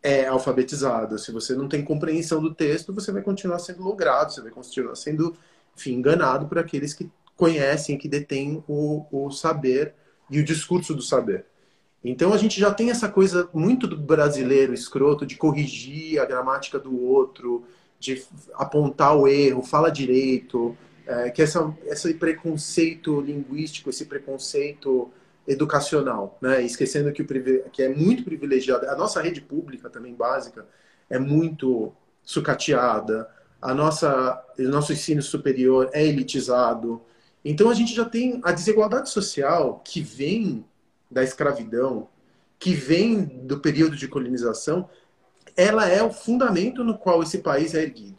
[0.03, 1.19] é alfabetizado.
[1.19, 4.95] Se você não tem compreensão do texto, você vai continuar sendo logrado, você vai continuar
[4.95, 5.35] sendo,
[5.77, 9.95] enfim, enganado por aqueles que conhecem, que detêm o, o saber
[10.31, 11.47] e o discurso do saber.
[12.05, 16.79] Então a gente já tem essa coisa muito do brasileiro escroto de corrigir a gramática
[16.79, 17.64] do outro,
[17.99, 18.23] de
[18.55, 25.11] apontar o erro, fala direito, é, que essa, esse preconceito linguístico, esse preconceito
[25.49, 26.62] educacional, né?
[26.62, 27.27] esquecendo que, o,
[27.71, 28.87] que é muito privilegiado.
[28.87, 30.67] A nossa rede pública também básica
[31.09, 33.29] é muito sucateada,
[33.61, 37.01] a nossa, o nosso ensino superior é elitizado.
[37.43, 40.64] Então a gente já tem a desigualdade social que vem
[41.11, 42.09] da escravidão,
[42.59, 44.88] que vem do período de colonização,
[45.57, 48.19] ela é o fundamento no qual esse país é erguido.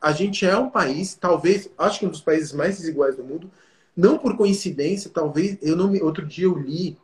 [0.00, 3.50] A gente é um país, talvez, acho que um dos países mais desiguais do mundo,
[3.96, 6.98] não por coincidência, talvez, eu não me, outro dia eu li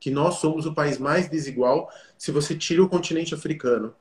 [0.00, 3.94] que nós somos o país mais desigual se você tira o continente africano.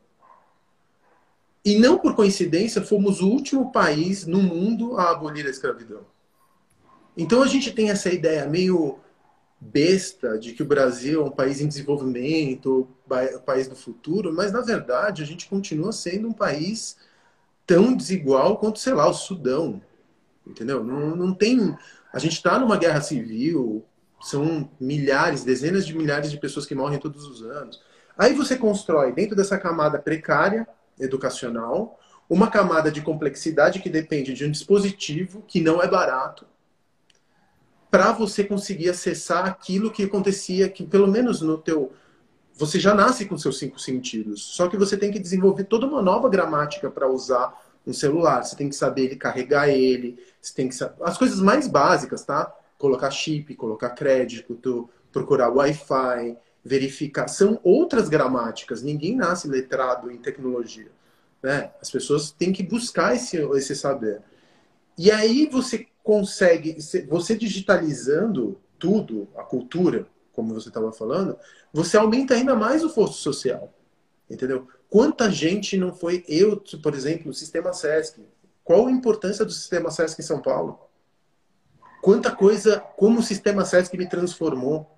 [1.65, 6.01] E não por coincidência, fomos o último país no mundo a abolir a escravidão.
[7.17, 8.99] Então a gente tem essa ideia meio
[9.59, 14.51] besta de que o Brasil é um país em desenvolvimento, um país do futuro, mas
[14.51, 16.97] na verdade a gente continua sendo um país
[17.65, 19.81] tão desigual quanto, sei lá, o Sudão.
[20.45, 20.83] Entendeu?
[20.83, 21.75] Não, não tem.
[22.13, 23.83] A gente está numa guerra civil,
[24.21, 27.81] são milhares, dezenas de milhares de pessoas que morrem todos os anos.
[28.17, 30.67] Aí você constrói, dentro dessa camada precária
[30.99, 36.45] educacional, uma camada de complexidade que depende de um dispositivo que não é barato,
[37.89, 41.91] para você conseguir acessar aquilo que acontecia, que pelo menos no teu
[42.53, 46.01] você já nasce com seus cinco sentidos, só que você tem que desenvolver toda uma
[46.01, 47.53] nova gramática para usar
[47.85, 48.43] um celular.
[48.43, 52.25] Você tem que saber ele carregar ele, você tem que saber as coisas mais básicas,
[52.25, 52.51] tá?
[52.77, 57.27] Colocar chip, colocar crédito, procurar Wi-Fi, verificar.
[57.27, 58.81] São outras gramáticas.
[58.83, 60.91] Ninguém nasce letrado em tecnologia,
[61.41, 61.71] né?
[61.81, 64.21] As pessoas têm que buscar esse esse saber.
[64.97, 66.77] E aí você consegue,
[67.09, 71.37] você digitalizando tudo, a cultura, como você estava falando,
[71.73, 73.73] você aumenta ainda mais o fosso social.
[74.29, 74.69] Entendeu?
[74.89, 76.23] Quanta gente não foi.
[76.25, 78.25] Eu, por exemplo, no Sistema SESC.
[78.63, 80.79] Qual a importância do Sistema SESC em São Paulo?
[82.01, 84.89] Quanta coisa, como o Sistema SESC me transformou.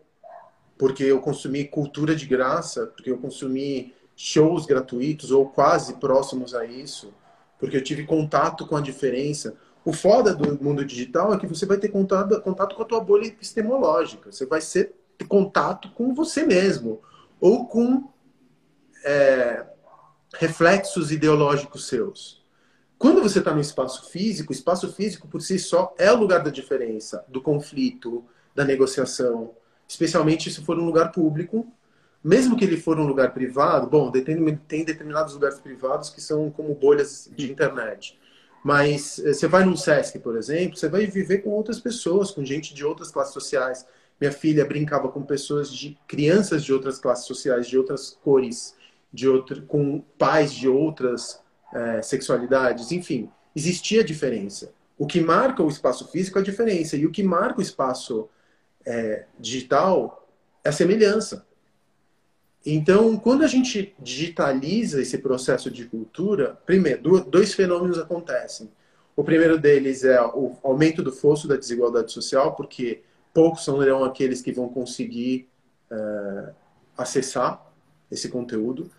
[0.78, 6.66] Porque eu consumi cultura de graça, porque eu consumi shows gratuitos ou quase próximos a
[6.66, 7.12] isso,
[7.58, 9.58] porque eu tive contato com a diferença.
[9.84, 13.00] O foda do mundo digital é que você vai ter contato, contato com a tua
[13.00, 14.32] bolha epistemológica.
[14.32, 17.02] Você vai ser, ter contato com você mesmo.
[17.40, 18.10] Ou com
[19.04, 19.66] é,
[20.36, 22.40] reflexos ideológicos seus.
[22.98, 26.44] Quando você está no espaço físico, o espaço físico por si só é o lugar
[26.44, 29.52] da diferença, do conflito, da negociação.
[29.88, 31.66] Especialmente se for um lugar público.
[32.22, 36.76] Mesmo que ele for um lugar privado, bom, tem, determinados lugares privados que são como
[36.76, 38.20] bolhas de internet.
[38.64, 42.44] Mas eh, você vai num Sesc, por exemplo, você vai viver com outras pessoas, com
[42.44, 43.86] gente de outras classes sociais.
[44.20, 48.76] Minha filha brincava com pessoas de crianças de outras classes sociais, de outras cores,
[49.12, 51.42] de outra, com pais de outras
[51.74, 54.74] é, sexualidades, enfim, existia diferença.
[54.98, 58.30] O que marca o espaço físico é a diferença e o que marca o espaço
[58.86, 60.28] é, digital
[60.64, 61.46] é a semelhança.
[62.66, 68.70] Então, quando a gente digitaliza esse processo de cultura, primeiro, dois fenômenos acontecem.
[69.16, 73.02] O primeiro deles é o aumento do fosso da desigualdade social, porque
[73.34, 75.48] poucos serão aqueles que vão conseguir
[75.90, 76.54] é,
[76.98, 77.66] acessar
[78.12, 78.90] esse conteúdo.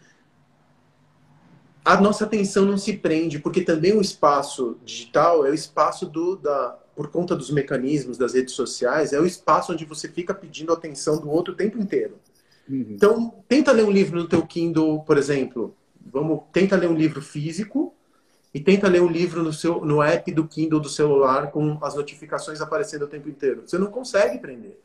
[1.84, 6.36] A nossa atenção não se prende, porque também o espaço digital é o espaço do,
[6.36, 10.72] da, por conta dos mecanismos das redes sociais, é o espaço onde você fica pedindo
[10.72, 12.18] atenção do outro o tempo inteiro.
[12.70, 12.86] Uhum.
[12.90, 15.74] Então, tenta ler um livro no teu Kindle, por exemplo.
[16.00, 17.92] Vamos, tenta ler um livro físico
[18.54, 21.96] e tenta ler um livro no seu no app do Kindle do celular com as
[21.96, 23.62] notificações aparecendo o tempo inteiro.
[23.66, 24.78] Você não consegue prender.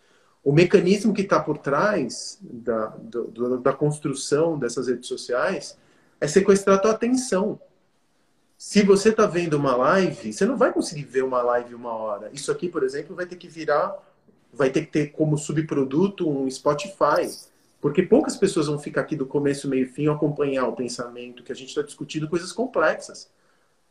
[0.43, 5.77] O mecanismo que está por trás da, do, da construção dessas redes sociais
[6.19, 7.59] é sequestrar a tua atenção.
[8.57, 12.29] Se você está vendo uma live, você não vai conseguir ver uma live uma hora.
[12.31, 13.95] Isso aqui, por exemplo, vai ter que virar,
[14.53, 17.27] vai ter que ter como subproduto um Spotify
[17.85, 21.55] porque poucas pessoas vão ficar aqui do começo, meio fim, acompanhar o pensamento, que a
[21.55, 23.29] gente está discutindo coisas complexas.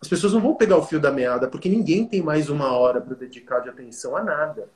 [0.01, 3.01] As pessoas não vão pegar o fio da meada, porque ninguém tem mais uma hora
[3.01, 4.69] para dedicar de atenção a nada.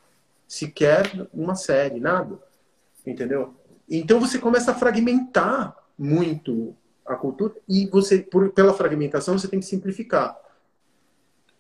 [0.46, 2.38] Sequer uma série, nada.
[3.04, 3.57] Entendeu?
[3.90, 9.59] Então você começa a fragmentar muito a cultura e você, por, pela fragmentação, você tem
[9.59, 10.38] que simplificar.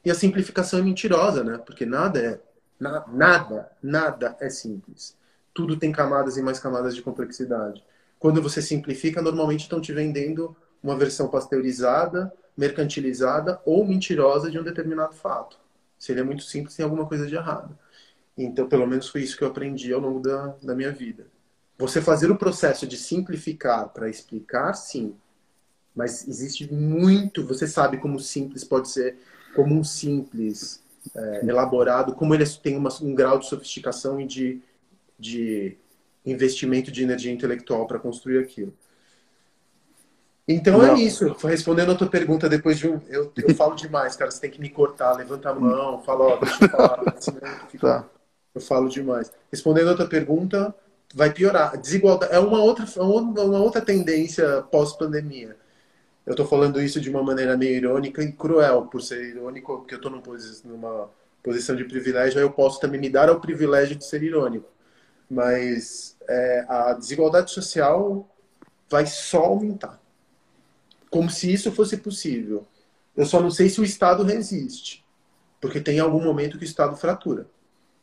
[0.04, 1.58] E a simplificação é mentirosa, né?
[1.58, 2.40] Porque nada é
[2.78, 5.18] na, nada, nada é simples
[5.58, 7.82] tudo tem camadas e mais camadas de complexidade.
[8.16, 14.62] Quando você simplifica, normalmente estão te vendendo uma versão pasteurizada, mercantilizada ou mentirosa de um
[14.62, 15.58] determinado fato.
[15.98, 17.76] Se ele é muito simples, tem alguma coisa de errado.
[18.36, 21.26] Então, pelo menos foi isso que eu aprendi ao longo da, da minha vida.
[21.76, 25.16] Você fazer o processo de simplificar para explicar, sim.
[25.92, 27.44] Mas existe muito.
[27.44, 29.18] Você sabe como simples pode ser,
[29.56, 30.84] como um simples
[31.16, 34.62] é, elaborado, como ele tem uma, um grau de sofisticação e de
[35.18, 35.76] de
[36.24, 38.72] investimento de energia intelectual para construir aquilo.
[40.46, 40.96] Então é Não.
[40.96, 41.36] é isso.
[41.44, 43.00] Respondendo a tua pergunta depois de um.
[43.08, 44.30] Eu, eu falo demais, cara.
[44.30, 47.02] Você tem que me cortar, levanta a mão, fala, ó, deixa eu falar.
[47.74, 48.04] eu, tá.
[48.54, 49.30] eu falo demais.
[49.52, 50.74] Respondendo a tua pergunta,
[51.14, 51.76] vai piorar.
[51.76, 55.54] Desigualdade é uma outra, uma outra tendência pós-pandemia.
[56.24, 59.94] Eu estou falando isso de uma maneira meio irônica e cruel, por ser irônico, porque
[59.94, 61.10] eu estou numa
[61.42, 64.68] posição de privilégio, aí eu posso também me dar ao privilégio de ser irônico
[65.30, 68.28] mas é, a desigualdade social
[68.88, 70.00] vai só aumentar.
[71.10, 72.66] Como se isso fosse possível.
[73.16, 75.04] Eu só não sei se o Estado resiste,
[75.60, 77.46] porque tem algum momento que o Estado fratura.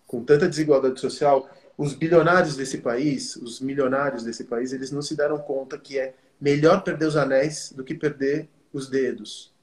[0.05, 5.15] Com tanta desigualdade social, os bilionários desse país, os milionários desse país, eles não se
[5.15, 9.53] deram conta que é melhor perder os anéis do que perder os dedos.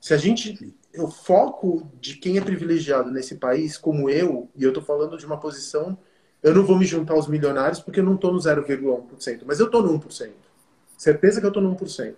[0.00, 4.68] Se a gente, o foco de quem é privilegiado nesse país, como eu, e eu
[4.68, 5.98] estou falando de uma posição,
[6.44, 9.66] eu não vou me juntar aos milionários porque eu não estou no 0,1%, mas eu
[9.66, 10.30] estou no 1%.
[10.98, 12.14] Certeza que eu estou no 1%.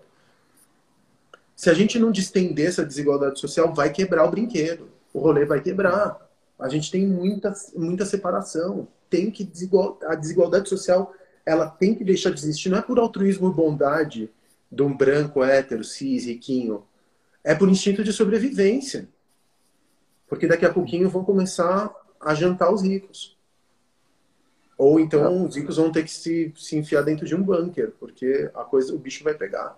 [1.54, 4.88] Se a gente não distender essa desigualdade social, vai quebrar o brinquedo.
[5.14, 6.28] O rolê vai quebrar.
[6.58, 8.88] A gente tem muita, muita separação.
[9.08, 11.14] Tem que desigual, a desigualdade social
[11.46, 12.68] ela tem que deixar de existir.
[12.68, 14.28] Não é por altruísmo e bondade
[14.70, 16.82] de um branco, hétero, cis, riquinho.
[17.44, 19.08] É por instinto de sobrevivência.
[20.28, 23.35] Porque daqui a pouquinho vão começar a jantar os ricos.
[24.78, 28.50] Ou então os ricos vão ter que se, se enfiar dentro de um bunker, porque
[28.54, 29.76] a coisa, o bicho vai pegar.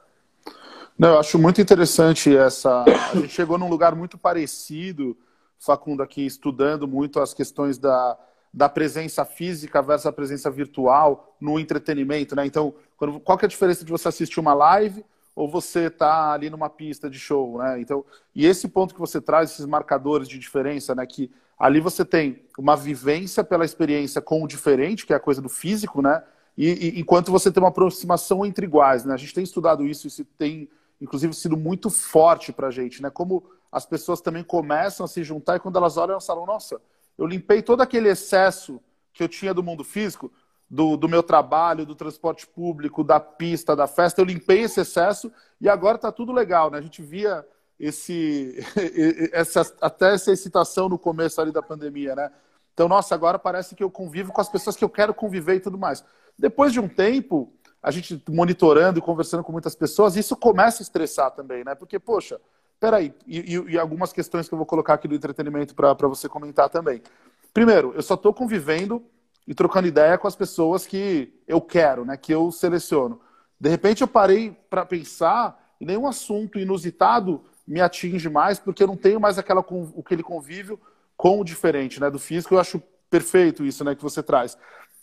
[0.98, 2.82] Não, eu acho muito interessante essa.
[2.82, 5.16] A gente chegou num lugar muito parecido,
[5.56, 8.18] Facundo, aqui estudando muito as questões da,
[8.52, 12.44] da presença física versus a presença virtual no entretenimento, né?
[12.44, 15.04] Então, quando, qual que é a diferença de você assistir uma live
[15.36, 17.80] ou você tá ali numa pista de show, né?
[17.80, 21.06] Então, e esse ponto que você traz, esses marcadores de diferença, né?
[21.06, 25.42] Que ali você tem uma vivência pela experiência com o diferente, que é a coisa
[25.42, 26.22] do físico, né?
[26.56, 29.14] E, e enquanto você tem uma aproximação entre iguais, né?
[29.14, 30.68] A gente tem estudado isso, isso tem
[31.00, 33.10] inclusive sido muito forte para a gente, né?
[33.10, 36.80] Como as pessoas também começam a se juntar e quando elas olham, elas falam, nossa,
[37.16, 38.80] eu limpei todo aquele excesso
[39.12, 40.32] que eu tinha do mundo físico,
[40.70, 45.32] do, do meu trabalho, do transporte público, da pista, da festa, eu limpei esse excesso
[45.60, 46.78] e agora está tudo legal, né?
[46.78, 47.44] A gente via
[47.78, 48.58] esse,
[49.32, 52.30] essa, até essa excitação no começo ali da pandemia, né?
[52.74, 55.60] Então, nossa, agora parece que eu convivo com as pessoas que eu quero conviver e
[55.60, 56.04] tudo mais.
[56.38, 57.52] Depois de um tempo,
[57.82, 61.74] a gente monitorando e conversando com muitas pessoas, isso começa a estressar também, né?
[61.74, 62.40] Porque, poxa,
[62.78, 66.68] peraí, e, e, algumas questões que eu vou colocar aqui do entretenimento para você comentar
[66.68, 67.02] também.
[67.52, 69.04] Primeiro, eu só estou convivendo
[69.46, 72.16] e trocando ideia com as pessoas que eu quero, né?
[72.16, 73.20] Que eu seleciono.
[73.60, 78.86] De repente eu parei para pensar e nenhum assunto inusitado me atinge mais, porque eu
[78.86, 79.64] não tenho mais aquela,
[79.98, 80.80] aquele convívio
[81.16, 82.10] com o diferente, né?
[82.10, 83.94] Do físico, eu acho perfeito isso, né?
[83.94, 84.56] Que você traz.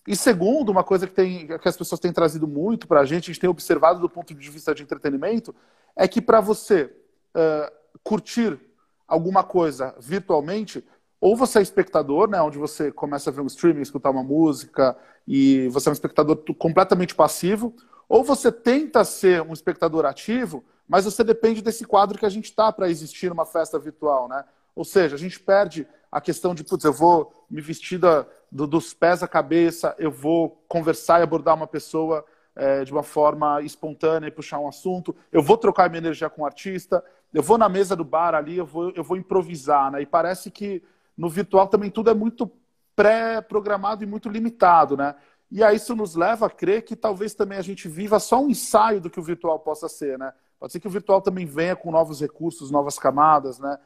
[0.07, 3.25] E segundo, uma coisa que, tem, que as pessoas têm trazido muito para a gente,
[3.25, 5.53] a gente tem observado do ponto de vista de entretenimento,
[5.95, 6.91] é que para você
[7.35, 7.71] uh,
[8.03, 8.59] curtir
[9.07, 10.83] alguma coisa virtualmente,
[11.21, 14.95] ou você é espectador, né, onde você começa a ver um streaming, escutar uma música,
[15.27, 17.75] e você é um espectador completamente passivo,
[18.07, 22.45] ou você tenta ser um espectador ativo, mas você depende desse quadro que a gente
[22.45, 24.43] está para existir numa festa virtual, né?
[24.75, 28.67] Ou seja, a gente perde a questão de, putz, eu vou me vestir da, do,
[28.67, 32.25] dos pés à cabeça, eu vou conversar e abordar uma pessoa
[32.55, 36.43] é, de uma forma espontânea e puxar um assunto, eu vou trocar minha energia com
[36.43, 40.01] o artista, eu vou na mesa do bar ali, eu vou, eu vou improvisar, né?
[40.01, 40.81] E parece que
[41.17, 42.49] no virtual também tudo é muito
[42.95, 45.15] pré-programado e muito limitado, né?
[45.51, 48.49] E aí isso nos leva a crer que talvez também a gente viva só um
[48.49, 50.33] ensaio do que o virtual possa ser, né?
[50.59, 53.77] Pode ser que o virtual também venha com novos recursos, novas camadas, né?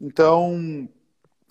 [0.00, 0.88] Então,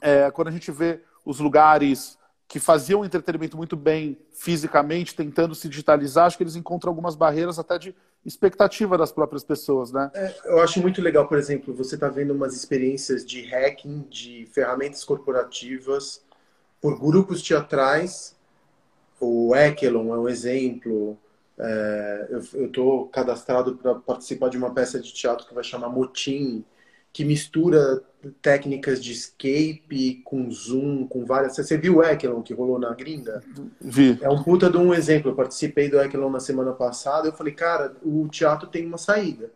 [0.02, 2.18] é, quando a gente vê os lugares
[2.48, 7.60] que faziam entretenimento muito bem fisicamente, tentando se digitalizar, acho que eles encontram algumas barreiras
[7.60, 7.94] até de
[8.26, 10.10] expectativa das próprias pessoas, né?
[10.14, 14.48] É, eu acho muito legal, por exemplo, você está vendo umas experiências de hacking de
[14.54, 16.22] ferramentas corporativas
[16.82, 18.36] por grupos teatrais.
[19.20, 21.18] O Ekelon é um exemplo.
[21.60, 26.64] É, eu estou cadastrado para participar de uma peça de teatro que vai chamar Motim,
[27.12, 28.04] que mistura
[28.42, 31.56] técnicas de escape com zoom, com várias.
[31.56, 33.42] Você viu o Ekelon que rolou na gringa?
[33.82, 34.20] Vi.
[34.22, 35.32] É um puta de um exemplo.
[35.32, 37.28] Eu participei do Ekelon na semana passada.
[37.28, 39.52] Eu falei, cara, o teatro tem uma saída.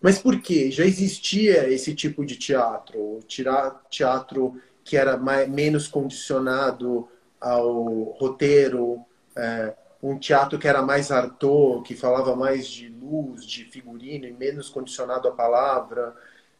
[0.00, 0.70] Mas por quê?
[0.70, 7.08] Já existia esse tipo de teatro, tirar teatro que era mais, menos condicionado
[7.40, 9.00] ao roteiro,
[9.36, 14.32] é, um teatro que era mais artor, que falava mais de luz, de figurino e
[14.32, 16.14] menos condicionado à palavra.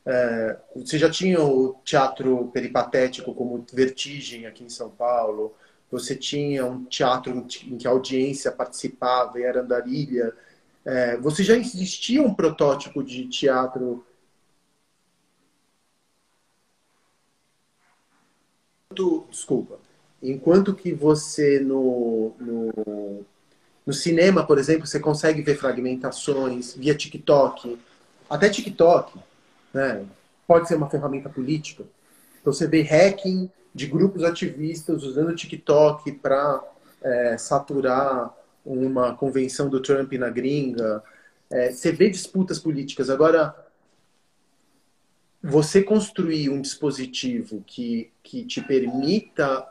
[0.07, 5.55] É, você já tinha o teatro peripatético como Vertigem aqui em São Paulo.
[5.91, 10.33] Você tinha um teatro em que a audiência participava e era andarilha.
[10.85, 14.05] É, você já existia um protótipo de teatro
[19.29, 19.79] desculpa.
[20.23, 23.27] Enquanto que você no, no,
[23.87, 27.79] no, cinema, por exemplo, você consegue ver fragmentações via TikTok,
[28.29, 29.19] até TikTok,
[29.73, 30.05] né?
[30.47, 31.85] Pode ser uma ferramenta política.
[32.41, 36.63] Então, você vê hacking de grupos ativistas usando o TikTok para
[37.03, 41.03] é, saturar uma convenção do Trump na gringa.
[41.51, 43.11] É, você vê disputas políticas.
[43.11, 43.55] Agora,
[45.43, 49.67] você construir um dispositivo que, que te permita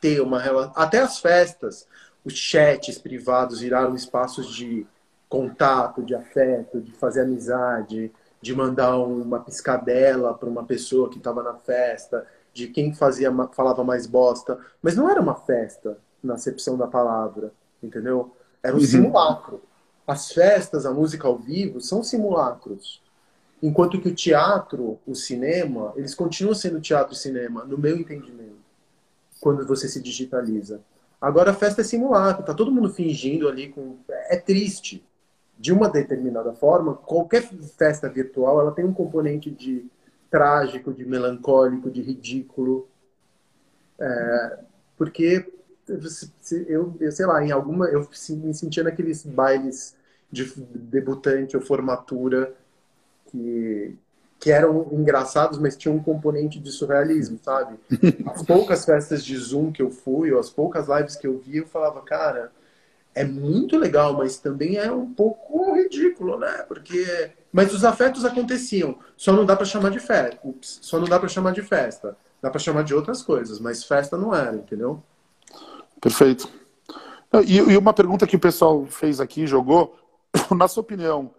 [0.00, 0.72] ter uma relação.
[0.76, 1.88] Até as festas,
[2.26, 4.84] os chats privados viraram espaços de
[5.28, 8.12] contato, de afeto, de fazer amizade,
[8.42, 13.84] de mandar uma piscadela para uma pessoa que estava na festa, de quem fazia falava
[13.84, 14.58] mais bosta.
[14.82, 18.34] Mas não era uma festa na acepção da palavra, entendeu?
[18.60, 18.84] Era um uhum.
[18.84, 19.62] simulacro.
[20.04, 23.00] As festas, a música ao vivo, são simulacros.
[23.62, 28.56] Enquanto que o teatro, o cinema, eles continuam sendo teatro e cinema, no meu entendimento,
[29.40, 30.80] quando você se digitaliza.
[31.26, 33.96] Agora a festa é simulacro, tá todo mundo fingindo ali com.
[34.28, 35.04] É triste.
[35.58, 37.42] De uma determinada forma, qualquer
[37.76, 39.84] festa virtual ela tem um componente de
[40.30, 42.86] trágico, de melancólico, de ridículo.
[43.98, 44.60] É,
[44.96, 45.50] porque
[46.68, 47.88] eu, eu, sei lá, em alguma.
[47.88, 49.96] Eu me sentia naqueles bailes
[50.30, 52.54] de debutante ou formatura
[53.32, 53.98] que,
[54.38, 57.78] que eram engraçados, mas tinham um componente de surrealismo, sabe?
[58.26, 61.58] As poucas festas de Zoom que eu fui, ou as poucas lives que eu vi,
[61.58, 62.52] eu falava, cara,
[63.14, 66.64] é muito legal, mas também é um pouco ridículo, né?
[66.68, 67.30] Porque.
[67.50, 68.98] Mas os afetos aconteciam.
[69.16, 70.38] Só não dá para chamar de festa.
[70.44, 72.14] Ups, só não dá para chamar de festa.
[72.42, 75.02] Dá para chamar de outras coisas, mas festa não era, entendeu?
[75.98, 76.46] Perfeito.
[77.46, 79.96] E, e uma pergunta que o pessoal fez aqui, jogou,
[80.54, 81.30] na sua opinião,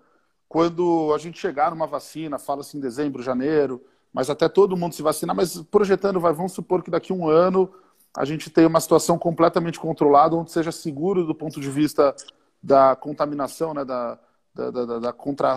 [0.47, 3.83] quando a gente chegar numa vacina, fala-se em dezembro, janeiro,
[4.13, 7.27] mas até todo mundo se vacinar, mas projetando, vai, vamos supor que daqui a um
[7.27, 7.71] ano
[8.15, 12.15] a gente tenha uma situação completamente controlada, onde seja seguro do ponto de vista
[12.63, 14.17] da contaminação, né, da,
[14.53, 15.55] da, da, da contra,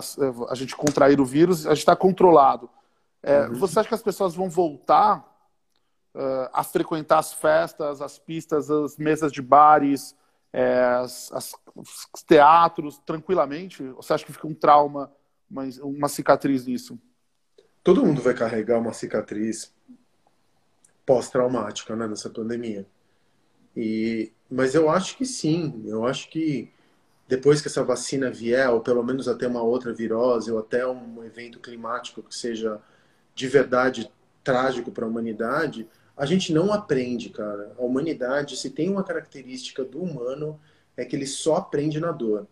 [0.49, 2.69] a gente contrair o vírus, a gente está controlado.
[3.23, 3.55] É, uhum.
[3.55, 5.25] Você acha que as pessoas vão voltar
[6.15, 10.15] uh, a frequentar as festas, as pistas, as mesas de bares,
[10.53, 13.83] é, as, as, os teatros tranquilamente?
[13.83, 15.11] Ou você acha que fica um trauma,
[15.49, 16.99] uma, uma cicatriz nisso?
[17.83, 19.73] Todo mundo vai carregar uma cicatriz
[21.05, 22.85] pós-traumática né, nessa pandemia.
[23.75, 26.71] E, mas eu acho que sim, eu acho que
[27.27, 31.23] depois que essa vacina vier, ou pelo menos até uma outra virose, ou até um
[31.23, 32.79] evento climático que seja
[33.33, 34.11] de verdade
[34.43, 37.73] trágico para a humanidade, a gente não aprende, cara.
[37.77, 40.59] A humanidade, se tem uma característica do humano,
[40.95, 42.47] é que ele só aprende na dor.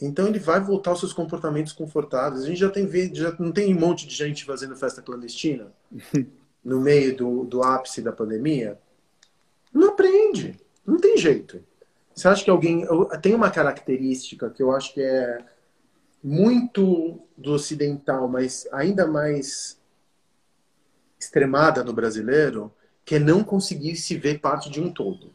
[0.00, 2.44] Então ele vai voltar aos seus comportamentos confortáveis.
[2.44, 5.72] A gente já tem já não tem um monte de gente fazendo festa clandestina
[6.64, 8.78] no meio do, do ápice da pandemia.
[9.72, 11.62] Não aprende, não tem jeito.
[12.14, 12.86] Você acha que alguém
[13.22, 15.38] tem uma característica que eu acho que é
[16.22, 19.80] muito do ocidental, mas ainda mais
[21.18, 22.72] extremada no brasileiro,
[23.08, 25.30] que é não conseguir se ver parte de um todo.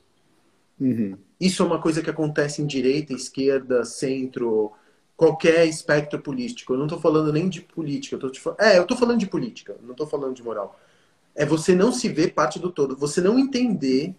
[0.79, 1.17] Uhum.
[1.41, 4.73] Isso é uma coisa que acontece em direita, esquerda, centro,
[5.17, 6.71] qualquer espectro político.
[6.73, 8.15] Eu não estou falando nem de política.
[8.15, 8.39] Eu tô te...
[8.59, 10.79] É, eu estou falando de política, não estou falando de moral.
[11.33, 12.95] É você não se ver parte do todo.
[12.95, 14.13] Você não entender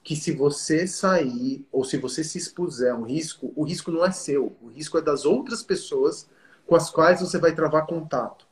[0.00, 4.04] que se você sair ou se você se expuser a um risco, o risco não
[4.04, 4.56] é seu.
[4.62, 6.28] O risco é das outras pessoas
[6.64, 8.46] com as quais você vai travar contato.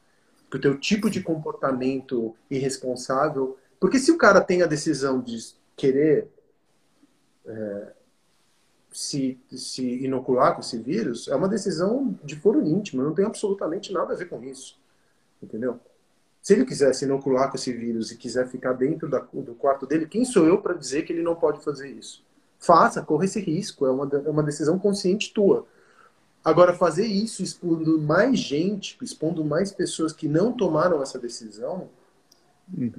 [0.50, 5.36] Que o teu tipo de comportamento irresponsável porque se o cara tem a decisão de
[5.74, 6.28] querer
[7.44, 7.92] é,
[8.92, 13.92] se, se inocular com esse vírus, é uma decisão de foro íntimo, não tem absolutamente
[13.92, 14.78] nada a ver com isso.
[15.42, 15.80] Entendeu?
[16.40, 19.84] Se ele quiser se inocular com esse vírus e quiser ficar dentro da, do quarto
[19.84, 22.24] dele, quem sou eu para dizer que ele não pode fazer isso?
[22.60, 25.66] Faça, corra esse risco, é uma, é uma decisão consciente tua.
[26.44, 31.90] Agora, fazer isso expondo mais gente, expondo mais pessoas que não tomaram essa decisão,
[32.72, 32.92] uhum.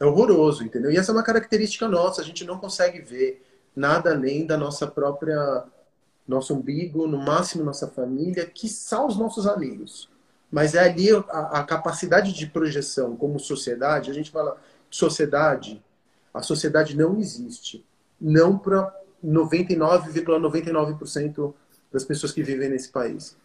[0.00, 0.90] É horroroso, entendeu?
[0.90, 3.44] E essa é uma característica nossa, a gente não consegue ver
[3.74, 5.64] nada além da nossa própria
[6.26, 10.10] nosso umbigo, no máximo nossa família, que são os nossos amigos.
[10.50, 15.82] Mas é ali a, a capacidade de projeção como sociedade, a gente fala sociedade,
[16.32, 17.84] a sociedade não existe.
[18.20, 18.94] Não para
[19.24, 21.54] 99,99% ,99
[21.90, 23.36] das pessoas que vivem nesse país.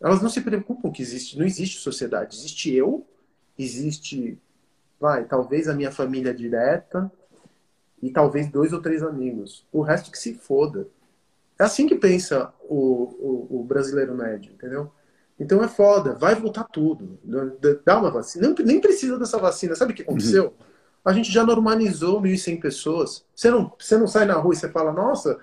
[0.00, 2.36] Elas não se preocupam que existe, não existe sociedade.
[2.36, 3.04] Existe eu,
[3.58, 4.38] existe
[5.00, 7.10] vai, talvez a minha família direta
[8.02, 9.66] e talvez dois ou três amigos.
[9.72, 10.86] O resto que se foda.
[11.58, 14.90] É assim que pensa o, o, o brasileiro médio, entendeu?
[15.38, 17.18] Então é foda, vai voltar tudo.
[17.84, 18.48] Dá uma vacina.
[18.48, 19.74] Nem, nem precisa dessa vacina.
[19.74, 20.46] Sabe o que aconteceu?
[20.46, 20.66] Uhum.
[21.04, 23.24] A gente já normalizou 1.100 pessoas.
[23.34, 25.38] Você não, você não sai na rua e você fala, nossa,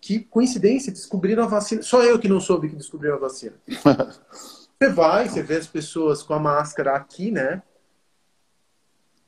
[0.00, 1.82] que coincidência, descobriram a vacina.
[1.82, 3.54] Só eu que não soube que descobriram a vacina.
[4.30, 7.62] você vai, você vê as pessoas com a máscara aqui, né?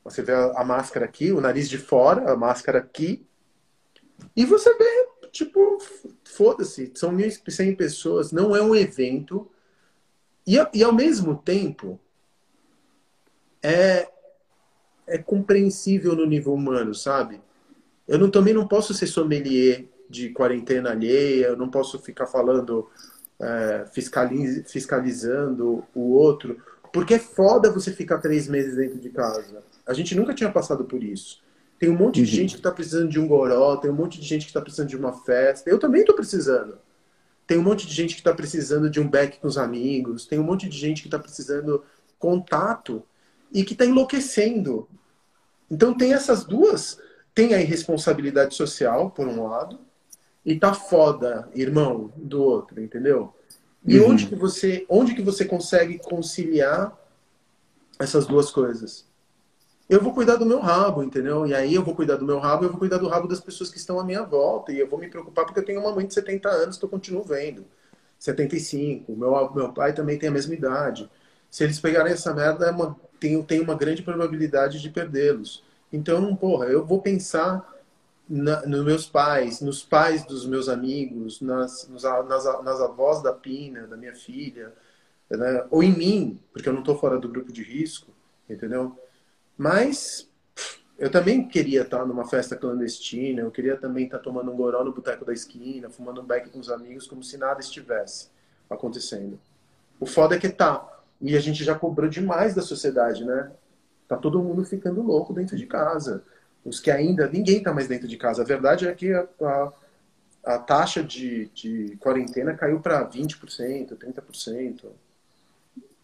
[0.09, 3.25] Você vê a, máscara aqui, o nariz de fora, a máscara aqui.
[4.35, 5.77] E você vê, tipo,
[6.23, 9.49] foda-se, são 1.100 pessoas, não é um evento.
[10.45, 11.99] E, e ao mesmo tempo,
[13.61, 14.09] é,
[15.07, 17.41] é compreensível no nível humano, sabe?
[18.07, 22.89] Eu não, também não posso ser sommelier de quarentena alheia, eu não posso ficar falando,
[23.39, 26.59] é, fiscaliz, fiscalizando o outro,
[26.91, 29.63] porque é foda você ficar três meses dentro de casa.
[29.89, 31.41] A gente nunca tinha passado por isso.
[31.79, 32.37] Tem um monte de uhum.
[32.37, 34.89] gente que está precisando de um goró, tem um monte de gente que está precisando
[34.89, 35.67] de uma festa.
[35.67, 36.77] Eu também estou precisando.
[37.47, 40.27] Tem um monte de gente que está precisando de um back com os amigos.
[40.27, 41.83] Tem um monte de gente que está precisando
[42.19, 43.01] contato
[43.51, 44.87] e que está enlouquecendo.
[45.71, 46.99] Então tem essas duas.
[47.33, 49.79] Tem a irresponsabilidade social, por um lado,
[50.45, 53.33] e tá foda, irmão, do outro, entendeu?
[53.83, 54.11] E uhum.
[54.11, 56.95] onde que você, onde que você consegue conciliar
[57.97, 59.08] essas duas coisas?
[59.89, 61.47] Eu vou cuidar do meu rabo, entendeu?
[61.47, 63.71] E aí eu vou cuidar do meu rabo, eu vou cuidar do rabo das pessoas
[63.71, 64.71] que estão à minha volta.
[64.71, 66.89] E eu vou me preocupar porque eu tenho uma mãe de 70 anos que eu
[66.89, 67.65] continuo vendo.
[68.19, 69.15] 75.
[69.15, 71.09] Meu, meu pai também tem a mesma idade.
[71.49, 75.63] Se eles pegarem essa merda, é uma, tem, tem uma grande probabilidade de perdê-los.
[75.91, 77.67] Então, porra, eu vou pensar
[78.29, 83.33] na, nos meus pais, nos pais dos meus amigos, nas, nos, nas, nas avós da
[83.33, 84.71] Pina, da minha filha,
[85.31, 85.65] né?
[85.71, 88.11] ou em mim, porque eu não estou fora do grupo de risco,
[88.47, 88.95] entendeu?
[89.59, 90.25] Mas
[90.97, 94.93] eu também queria estar numa festa clandestina, eu queria também estar tomando um goró no
[94.93, 98.29] boteco da esquina, fumando um beck com os amigos, como se nada estivesse
[98.69, 99.37] acontecendo.
[99.99, 101.01] O foda é que tá.
[101.19, 103.51] E a gente já cobrou demais da sociedade, né?
[104.07, 106.23] Tá todo mundo ficando louco dentro de casa.
[106.63, 107.27] Os que ainda.
[107.27, 108.43] Ninguém tá mais dentro de casa.
[108.43, 109.73] A verdade é que a, a,
[110.45, 114.85] a taxa de, de quarentena caiu para 20%, 30%.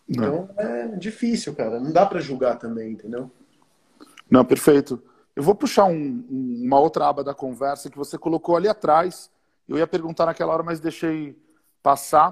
[0.10, 0.62] Então Não.
[0.62, 1.80] é difícil, cara.
[1.80, 3.32] Não dá para julgar também, entendeu?
[4.30, 5.02] Não, perfeito.
[5.36, 9.30] Eu vou puxar um, uma outra aba da conversa que você colocou ali atrás.
[9.68, 11.38] Eu ia perguntar naquela hora, mas deixei
[11.84, 12.30] passar.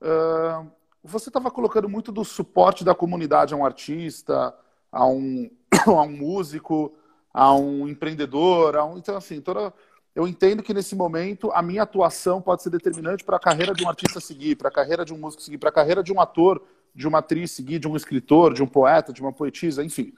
[0.00, 0.70] Uh,
[1.02, 4.54] você estava colocando muito do suporte da comunidade a um artista,
[4.90, 5.50] a um,
[5.86, 6.94] a um músico,
[7.32, 8.76] a um empreendedor.
[8.76, 9.72] A um, então, assim, toda,
[10.14, 13.84] eu entendo que nesse momento a minha atuação pode ser determinante para a carreira de
[13.84, 16.20] um artista seguir, para a carreira de um músico seguir, para a carreira de um
[16.20, 16.62] ator,
[16.94, 20.12] de uma atriz seguir, de um escritor, de um poeta, de uma poetisa, enfim.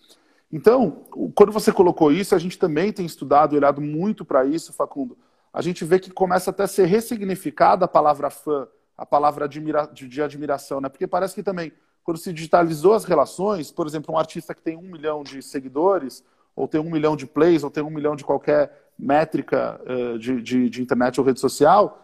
[0.54, 1.02] Então,
[1.34, 5.18] quando você colocou isso, a gente também tem estudado, olhado muito para isso, Facundo.
[5.52, 9.90] A gente vê que começa até a ser ressignificada a palavra fã, a palavra admira
[9.92, 10.88] de, admiração, né?
[10.88, 11.72] Porque parece que também,
[12.04, 16.22] quando se digitalizou as relações, por exemplo, um artista que tem um milhão de seguidores,
[16.54, 20.40] ou tem um milhão de plays, ou tem um milhão de qualquer métrica uh, de,
[20.40, 22.00] de, de, internet ou rede social,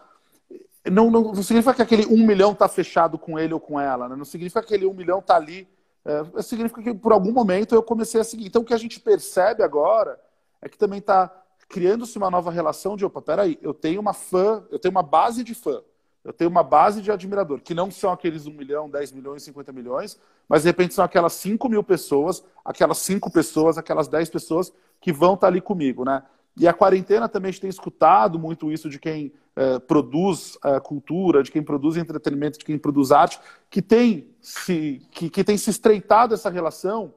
[0.91, 4.09] não, não, não significa que aquele um milhão está fechado com ele ou com ela,
[4.09, 4.15] né?
[4.17, 5.65] não significa que aquele um milhão está ali
[6.03, 8.47] é, significa que por algum momento eu comecei a seguir.
[8.47, 10.19] Então o que a gente percebe agora
[10.61, 11.31] é que também está
[11.69, 15.43] criando-se uma nova relação de, opa, peraí, eu tenho uma fã, eu tenho uma base
[15.43, 15.81] de fã,
[16.23, 19.71] eu tenho uma base de admirador, que não são aqueles 1 milhão, 10 milhões, 50
[19.71, 24.73] milhões, mas de repente são aquelas 5 mil pessoas, aquelas 5 pessoas, aquelas 10 pessoas
[24.99, 26.23] que vão estar tá ali comigo, né?
[26.57, 31.43] E a quarentena também a gente tem escutado muito isso de quem é, produz cultura,
[31.43, 33.39] de quem produz entretenimento, de quem produz arte,
[33.69, 37.13] que tem se, que, que tem se estreitado essa relação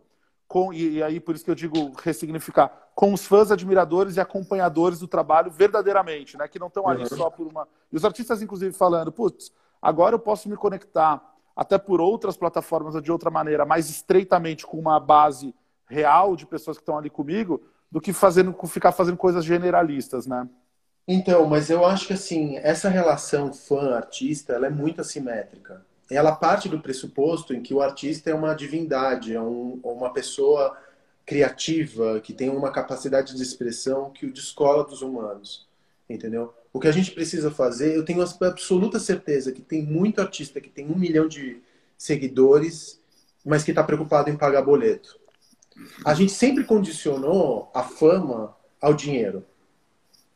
[0.46, 4.20] com, e, e, aí por isso que eu digo ressignificar, com os fãs, admiradores e
[4.20, 6.46] acompanhadores do trabalho verdadeiramente, né?
[6.46, 7.08] Que não estão ali uhum.
[7.08, 7.66] só por uma.
[7.90, 9.50] E os artistas, inclusive, falando, putz,
[9.82, 11.20] agora eu posso me conectar
[11.56, 15.54] até por outras plataformas ou de outra maneira, mais estreitamente com uma base
[15.88, 17.60] real de pessoas que estão ali comigo,
[17.90, 20.48] do que fazendo, ficar fazendo coisas generalistas, né?
[21.06, 25.84] Então, mas eu acho que assim, essa relação fã-artista, ela é muito assimétrica.
[26.10, 30.76] Ela parte do pressuposto em que o artista é uma divindade, é um, uma pessoa
[31.26, 35.66] criativa, que tem uma capacidade de expressão que o descola dos humanos,
[36.08, 36.54] entendeu?
[36.72, 40.68] O que a gente precisa fazer, eu tenho absoluta certeza que tem muito artista que
[40.68, 41.62] tem um milhão de
[41.96, 43.00] seguidores,
[43.44, 45.18] mas que está preocupado em pagar boleto.
[46.04, 49.44] A gente sempre condicionou a fama ao dinheiro.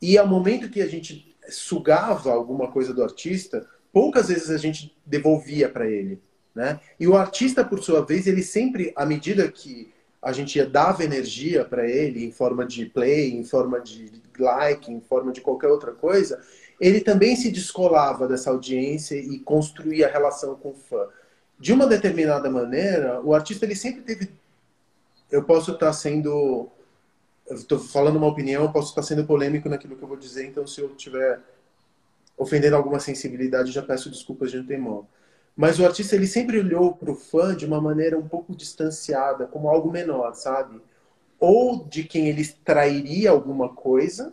[0.00, 4.96] E ao momento que a gente sugava alguma coisa do artista, poucas vezes a gente
[5.04, 6.20] devolvia para ele,
[6.54, 6.80] né?
[6.98, 11.64] E o artista, por sua vez, ele sempre, à medida que a gente dava energia
[11.64, 15.92] para ele em forma de play, em forma de like, em forma de qualquer outra
[15.92, 16.40] coisa,
[16.80, 21.06] ele também se descolava dessa audiência e construía a relação com o fã.
[21.58, 24.28] De uma determinada maneira, o artista ele sempre teve
[25.30, 26.70] eu posso estar sendo
[27.50, 30.80] estou falando uma opinião, posso estar sendo polêmico naquilo que eu vou dizer, então se
[30.80, 31.40] eu estiver
[32.36, 35.06] ofendendo alguma sensibilidade, já peço desculpas de antemão.
[35.56, 39.46] Mas o artista ele sempre olhou para o fã de uma maneira um pouco distanciada,
[39.46, 40.80] como algo menor, sabe?
[41.40, 44.32] Ou de quem ele extrairia alguma coisa,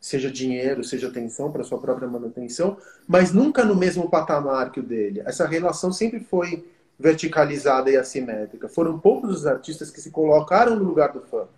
[0.00, 2.76] seja dinheiro, seja atenção para sua própria manutenção,
[3.08, 5.22] mas nunca no mesmo patamar que o dele.
[5.24, 6.64] Essa relação sempre foi
[6.96, 8.68] verticalizada e assimétrica.
[8.68, 11.48] Foram poucos os artistas que se colocaram no lugar do fã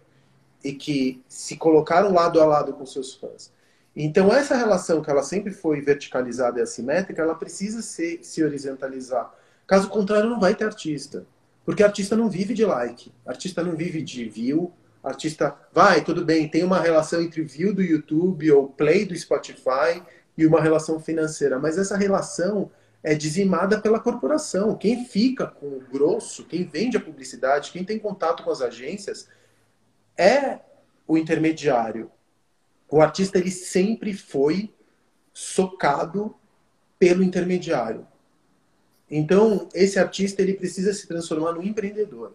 [0.62, 3.52] e que se colocaram lado a lado com seus fãs.
[3.94, 9.32] Então, essa relação que ela sempre foi verticalizada e assimétrica, ela precisa se, se horizontalizar.
[9.66, 11.26] Caso contrário, não vai ter artista.
[11.64, 16.48] Porque artista não vive de like, artista não vive de view, artista vai, tudo bem,
[16.48, 20.00] tem uma relação entre view do YouTube ou play do Spotify
[20.38, 22.70] e uma relação financeira, mas essa relação
[23.02, 24.76] é dizimada pela corporação.
[24.76, 29.28] Quem fica com o grosso, quem vende a publicidade, quem tem contato com as agências,
[30.16, 30.60] é
[31.06, 32.10] o intermediário.
[32.88, 34.72] O artista ele sempre foi
[35.32, 36.34] socado
[36.98, 38.06] pelo intermediário.
[39.10, 42.34] Então, esse artista ele precisa se transformar num empreendedor.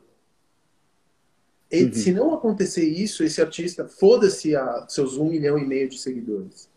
[1.71, 1.93] E, uhum.
[1.93, 6.69] Se não acontecer isso, esse artista, foda-se a seus um milhão e meio de seguidores.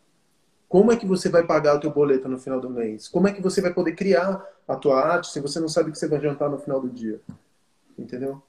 [0.68, 3.08] Como é que você vai pagar o teu boleto no final do mês?
[3.08, 5.92] Como é que você vai poder criar a tua arte se você não sabe o
[5.92, 7.20] que você vai jantar no final do dia?
[7.98, 8.42] Entendeu?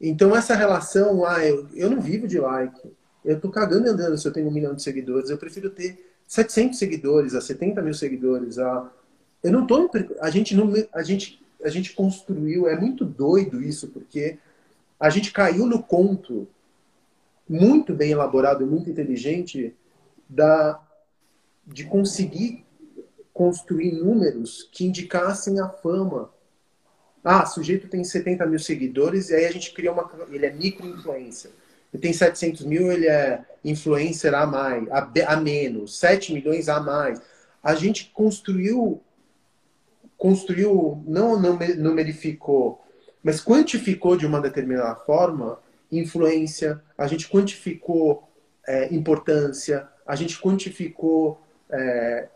[0.00, 2.92] Então essa relação, ah, eu, eu não vivo de like.
[3.24, 5.30] Eu tô cagando e andando se eu tenho um milhão de seguidores.
[5.30, 8.58] Eu prefiro ter 700 seguidores, a 70 mil seguidores.
[8.58, 8.90] A...
[9.42, 9.90] Eu não tô...
[10.20, 12.68] A gente, não, a, gente, a gente construiu...
[12.68, 14.38] É muito doido isso, porque
[14.98, 16.46] a gente caiu no conto
[17.48, 19.74] muito bem elaborado, muito inteligente,
[20.28, 20.80] da,
[21.66, 22.64] de conseguir
[23.32, 26.30] construir números que indicassem a fama.
[27.28, 30.08] Ah, sujeito tem 70 mil seguidores e aí a gente cria uma.
[30.30, 31.50] Ele é micro-influencer.
[31.92, 36.78] Ele tem 700 mil, ele é influencer a mais, a, a menos, 7 milhões a
[36.78, 37.20] mais.
[37.62, 39.02] A gente construiu,
[40.16, 42.80] construiu, não numerificou,
[43.22, 45.58] mas quantificou de uma determinada forma
[45.90, 48.28] influência, a gente quantificou
[48.68, 52.28] é, importância, a gente quantificou é,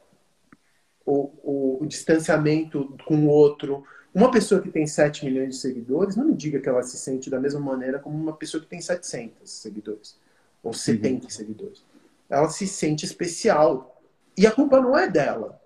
[1.06, 3.84] o, o, o, distanciamento com o outro.
[4.12, 7.30] Uma pessoa que tem 7 milhões de seguidores, não me diga que ela se sente
[7.30, 10.18] da mesma maneira como uma pessoa que tem 700 seguidores,
[10.62, 11.30] ou 70 uhum.
[11.30, 11.84] seguidores.
[12.28, 14.00] Ela se sente especial.
[14.36, 15.60] E a culpa não é dela.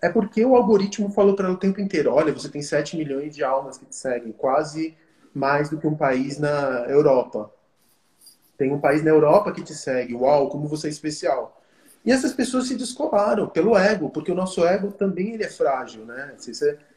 [0.00, 3.34] É porque o algoritmo falou para ela o tempo inteiro: olha, você tem 7 milhões
[3.34, 4.94] de almas que te seguem, quase
[5.34, 7.50] mais do que um país na Europa.
[8.56, 10.14] Tem um país na Europa que te segue.
[10.14, 11.62] Uau, como você é especial.
[12.04, 16.04] E essas pessoas se descolaram pelo ego, porque o nosso ego também ele é frágil,
[16.04, 16.34] né?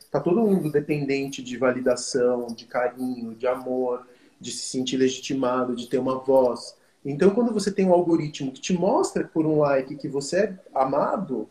[0.10, 4.08] Está todo mundo dependente de validação, de carinho, de amor,
[4.42, 6.76] de se sentir legitimado, de ter uma voz.
[7.06, 10.60] Então, quando você tem um algoritmo que te mostra por um like que você é
[10.74, 11.48] amado,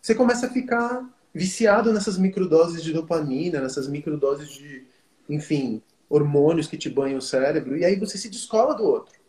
[0.00, 4.82] você começa a ficar viciado nessas microdoses de dopamina, nessas microdoses de,
[5.28, 9.20] enfim, hormônios que te banham o cérebro, e aí você se descola do outro.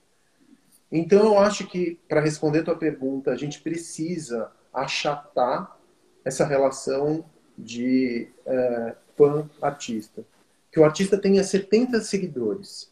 [0.90, 5.78] Então, eu acho que, para responder a tua pergunta, a gente precisa achatar
[6.24, 7.26] essa relação
[7.58, 10.24] de é, fã-artista.
[10.72, 12.90] Que o artista tenha 70 seguidores,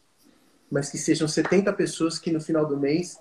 [0.70, 3.18] mas que sejam 70 pessoas que no final do mês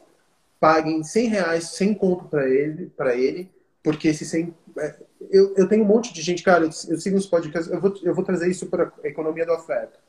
[0.59, 3.49] paguem 100 reais, 100 conto para ele, para ele,
[3.81, 4.53] porque esse 100...
[4.77, 4.95] É,
[5.31, 7.97] eu, eu tenho um monte de gente, cara, eu, eu sigo uns podcasts, eu vou,
[8.03, 9.99] eu vou trazer isso para a economia da oferta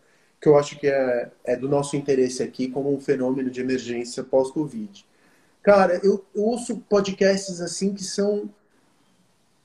[0.41, 4.24] que eu acho que é, é do nosso interesse aqui como um fenômeno de emergência
[4.24, 5.05] pós-Covid.
[5.62, 8.49] Cara, eu, eu ouço podcasts assim que são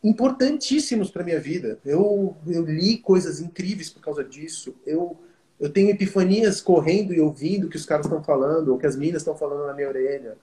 [0.08, 1.80] importantíssimos para minha vida.
[1.84, 4.76] Eu, eu li coisas incríveis por causa disso.
[4.86, 5.18] Eu,
[5.60, 8.96] eu tenho epifanias correndo e ouvindo o que os caras estão falando, ou que as
[8.96, 10.38] minas estão falando na minha orelha.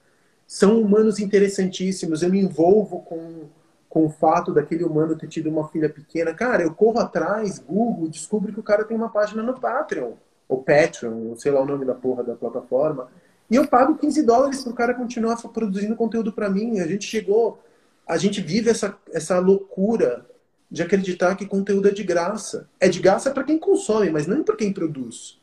[0.46, 2.22] São humanos interessantíssimos.
[2.22, 3.44] Eu me envolvo com,
[3.88, 6.34] com o fato daquele humano ter tido uma filha pequena.
[6.34, 10.14] Cara, eu corro atrás, Google, descubro que o cara tem uma página no Patreon
[10.48, 13.08] ou Patreon, sei lá o nome da porra da plataforma,
[13.50, 16.80] e eu pago 15 dólares pro cara continuar produzindo conteúdo para mim.
[16.80, 17.58] A gente chegou,
[18.06, 20.26] a gente vive essa, essa loucura
[20.70, 22.68] de acreditar que conteúdo é de graça.
[22.80, 25.38] É de graça para quem consome, mas não para quem produz.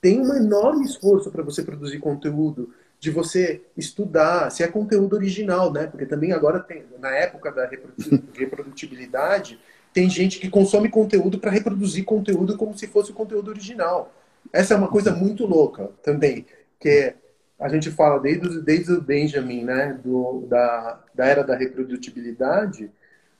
[0.00, 5.72] Tem um enorme esforço para você produzir conteúdo, de você estudar, se é conteúdo original,
[5.72, 5.86] né?
[5.86, 7.68] Porque também agora tem, na época da
[8.34, 9.58] reprodutibilidade,
[9.92, 14.12] tem gente que consome conteúdo para reproduzir conteúdo como se fosse o conteúdo original.
[14.52, 16.46] Essa é uma coisa muito louca também,
[16.78, 17.14] que
[17.60, 22.90] a gente fala desde, desde o Benjamin, né, do, da, da era da reprodutibilidade,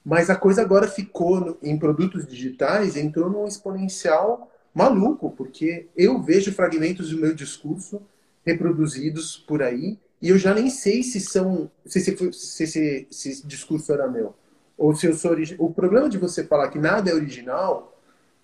[0.05, 6.21] mas a coisa agora ficou no, em produtos digitais, entrou num exponencial maluco, porque eu
[6.21, 8.01] vejo fragmentos do meu discurso
[8.45, 13.29] reproduzidos por aí e eu já nem sei se são se, se, se, se, se
[13.31, 14.35] esse discurso era meu
[14.77, 15.67] ou se eu sou original.
[15.67, 17.99] O problema de você falar que nada é original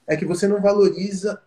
[0.06, 1.40] é que você não valoriza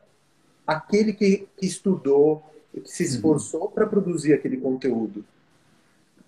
[0.66, 2.44] aquele que, que estudou,
[2.74, 3.72] que se esforçou uhum.
[3.72, 5.24] para produzir aquele conteúdo.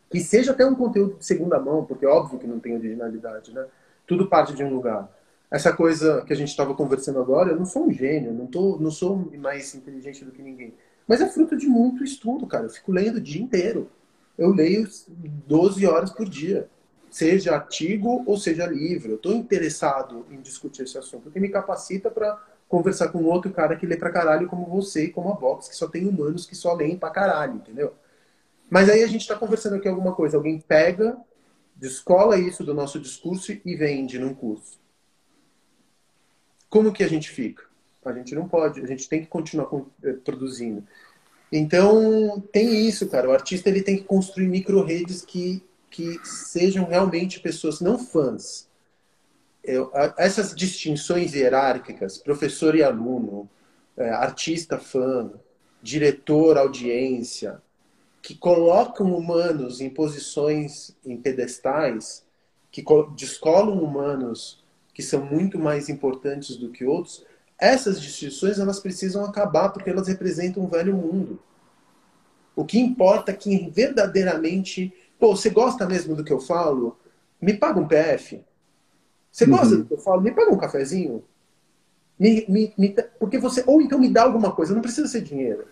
[0.10, 3.54] Que seja até um conteúdo de segunda mão, porque é óbvio que não tem originalidade,
[3.54, 3.66] né?
[4.06, 5.10] Tudo parte de um lugar.
[5.50, 8.78] Essa coisa que a gente estava conversando agora, eu não sou um gênio, não, tô,
[8.78, 10.74] não sou mais inteligente do que ninguém.
[11.08, 12.66] Mas é fruto de muito estudo, cara.
[12.66, 13.90] Eu fico lendo o dia inteiro.
[14.38, 14.88] Eu leio
[15.48, 16.70] 12 horas por dia.
[17.10, 19.12] Seja artigo ou seja livro.
[19.12, 23.52] Eu estou interessado em discutir esse assunto, o que me capacita para conversar com outro
[23.52, 26.56] cara que lê pra caralho como você como a Vox, que só tem humanos que
[26.56, 27.94] só leem pra caralho, entendeu?
[28.70, 30.38] Mas aí a gente está conversando aqui alguma coisa.
[30.38, 31.18] Alguém pega,
[31.76, 34.80] descola isso do nosso discurso e vende num curso.
[36.70, 37.66] Como que a gente fica?
[38.06, 39.70] A gente não pode, a gente tem que continuar
[40.02, 40.88] eh, produzindo.
[41.52, 43.28] Então, tem isso, cara.
[43.28, 48.71] O artista ele tem que construir micro-redes que, que sejam realmente pessoas, não fãs.
[49.64, 53.50] Eu, essas distinções hierárquicas, professor e aluno,
[53.96, 55.32] é, artista fã,
[55.82, 57.62] diretor, audiência,
[58.22, 62.26] que colocam humanos em posições, em pedestais,
[62.72, 62.84] que
[63.16, 67.26] descolam humanos que são muito mais importantes do que outros,
[67.58, 71.40] essas distinções elas precisam acabar porque elas representam um velho mundo.
[72.56, 76.98] O que importa é que verdadeiramente, pô, você gosta mesmo do que eu falo?
[77.40, 78.44] Me paga um PF.
[79.32, 79.52] Você uhum.
[79.52, 80.22] gosta do que eu falo?
[80.22, 81.24] Me paga um cafezinho.
[82.20, 85.66] Me, me, me, porque você ou então me dá alguma coisa, não precisa ser dinheiro.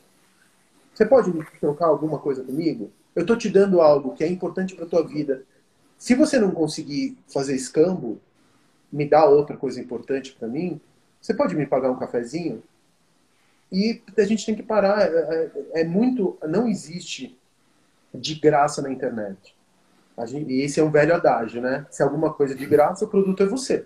[0.94, 2.92] Você pode me trocar alguma coisa comigo?
[3.16, 5.44] Eu estou te dando algo que é importante para tua vida.
[5.98, 8.20] Se você não conseguir fazer escambo,
[8.92, 10.80] me dar outra coisa importante para mim,
[11.22, 12.64] você pode me pagar um cafezinho?
[13.72, 15.02] E a gente tem que parar.
[15.02, 16.38] É, é, é muito.
[16.48, 17.38] Não existe
[18.14, 19.56] de graça na internet.
[20.26, 21.86] Gente, e esse é um velho adágio, né?
[21.90, 23.86] Se alguma coisa é de graça, o produto é você.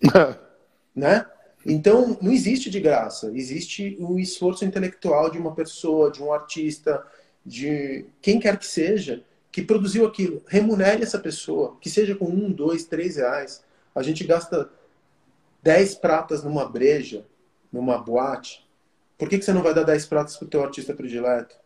[0.94, 1.26] né?
[1.64, 3.30] Então, não existe de graça.
[3.34, 7.04] Existe o um esforço intelectual de uma pessoa, de um artista,
[7.44, 9.22] de quem quer que seja,
[9.52, 10.42] que produziu aquilo.
[10.46, 13.62] Remunere essa pessoa, que seja com um, dois, três reais.
[13.94, 14.70] A gente gasta
[15.62, 17.26] dez pratas numa breja,
[17.72, 18.66] numa boate.
[19.18, 21.56] Por que, que você não vai dar dez pratas para o teu artista predileto?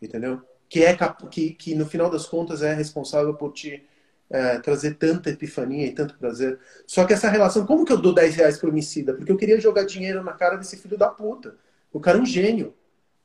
[0.00, 0.42] Entendeu?
[0.68, 0.96] Que, é,
[1.30, 3.82] que, que, no final das contas, é responsável por te
[4.30, 6.58] é, trazer tanta epifania e tanto prazer.
[6.86, 9.14] Só que essa relação, como que eu dou 10 reais pro homicida?
[9.14, 11.56] Porque eu queria jogar dinheiro na cara desse filho da puta.
[11.92, 12.74] O cara é um gênio,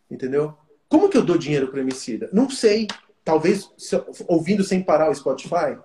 [0.09, 0.55] entendeu?
[0.87, 2.29] Como que eu dou dinheiro pro homicida?
[2.31, 2.87] Não sei.
[3.25, 3.69] Talvez
[4.27, 5.77] ouvindo sem parar o Spotify,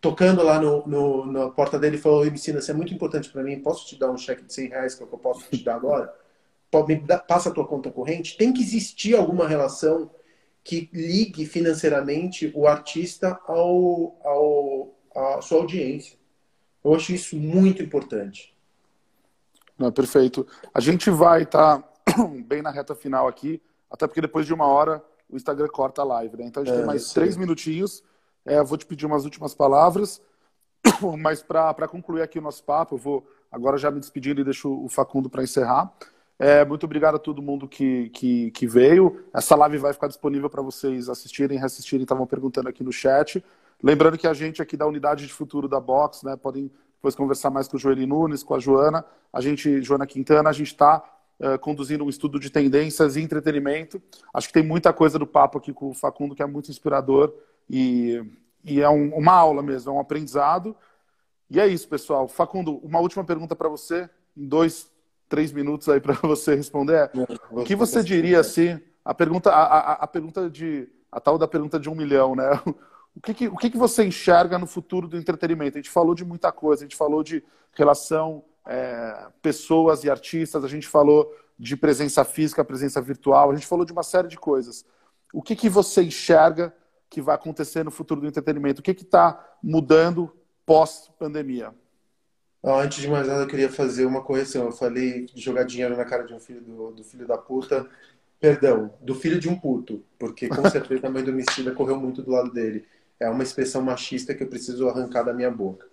[0.00, 3.60] tocando lá no, no na porta dele, falou: Emicida, você é muito importante para mim.
[3.60, 5.76] Posso te dar um cheque de 100 reais que é que eu posso te dar
[5.76, 6.12] agora?
[6.88, 8.36] Me dá, passa a tua conta corrente.
[8.36, 10.10] Tem que existir alguma relação
[10.64, 16.16] que ligue financeiramente o artista ao, ao, à sua audiência.
[16.82, 18.54] Eu acho isso muito importante.
[19.78, 20.46] Não, perfeito.
[20.72, 23.60] A gente vai estar tá bem na reta final aqui,
[23.90, 26.44] até porque depois de uma hora o Instagram corta a live, né?
[26.46, 28.02] Então a gente é, tem mais três minutinhos.
[28.44, 30.20] É, vou te pedir umas últimas palavras,
[31.18, 34.70] mas para concluir aqui o nosso papo, eu vou agora já me despedindo e deixo
[34.70, 35.92] o Facundo para encerrar.
[36.38, 39.24] É, muito obrigado a todo mundo que, que, que veio.
[39.32, 43.44] Essa live vai ficar disponível para vocês assistirem, reassistirem, estavam perguntando aqui no chat.
[43.82, 47.50] Lembrando que a gente aqui da unidade de futuro da Box, né, podem depois conversar
[47.50, 49.04] mais com o Joeli Nunes, com a Joana.
[49.32, 51.04] A gente, Joana Quintana, a gente está
[51.38, 54.02] uh, é, conduzindo um estudo de tendências e entretenimento.
[54.32, 57.34] Acho que tem muita coisa do papo aqui com o Facundo que é muito inspirador
[57.68, 58.24] e,
[58.64, 60.74] e é um, uma aula mesmo, é um aprendizado.
[61.50, 62.26] E é isso, pessoal.
[62.26, 64.90] Facundo, uma última pergunta para você, em dois,
[65.28, 67.10] três minutos aí para você responder.
[67.50, 68.80] O que você diria assim?
[69.04, 72.50] A pergunta, a, a, a, pergunta de a tal da pergunta de um milhão, né?
[73.16, 75.78] O que, que o que, que, você enxerga no futuro do entretenimento?
[75.78, 80.64] A gente falou de muita coisa, a gente falou de relação é, pessoas e artistas,
[80.64, 84.36] a gente falou de presença física, presença virtual, a gente falou de uma série de
[84.36, 84.84] coisas.
[85.32, 86.74] O que, que você enxerga
[87.08, 88.80] que vai acontecer no futuro do entretenimento?
[88.80, 91.72] O que está mudando pós-pandemia?
[92.64, 94.64] Antes de mais nada, eu queria fazer uma correção.
[94.64, 97.86] Eu falei de jogar dinheiro na cara de um filho do, do filho da puta.
[98.40, 100.02] Perdão, do filho de um puto.
[100.18, 102.86] Porque com certeza a mãe do correu muito do lado dele.
[103.20, 105.86] É uma expressão machista que eu preciso arrancar da minha boca.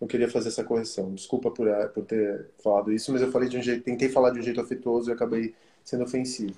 [0.00, 1.12] Eu queria fazer essa correção.
[1.12, 4.30] Desculpa por, eh, por ter falado isso, mas eu falei de um jeito, tentei falar
[4.30, 5.54] de um jeito afetuoso e acabei
[5.84, 6.56] sendo ofensivo.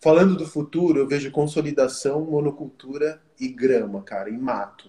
[0.00, 4.88] Falando do futuro, eu vejo consolidação, monocultura e grama, cara, e mato.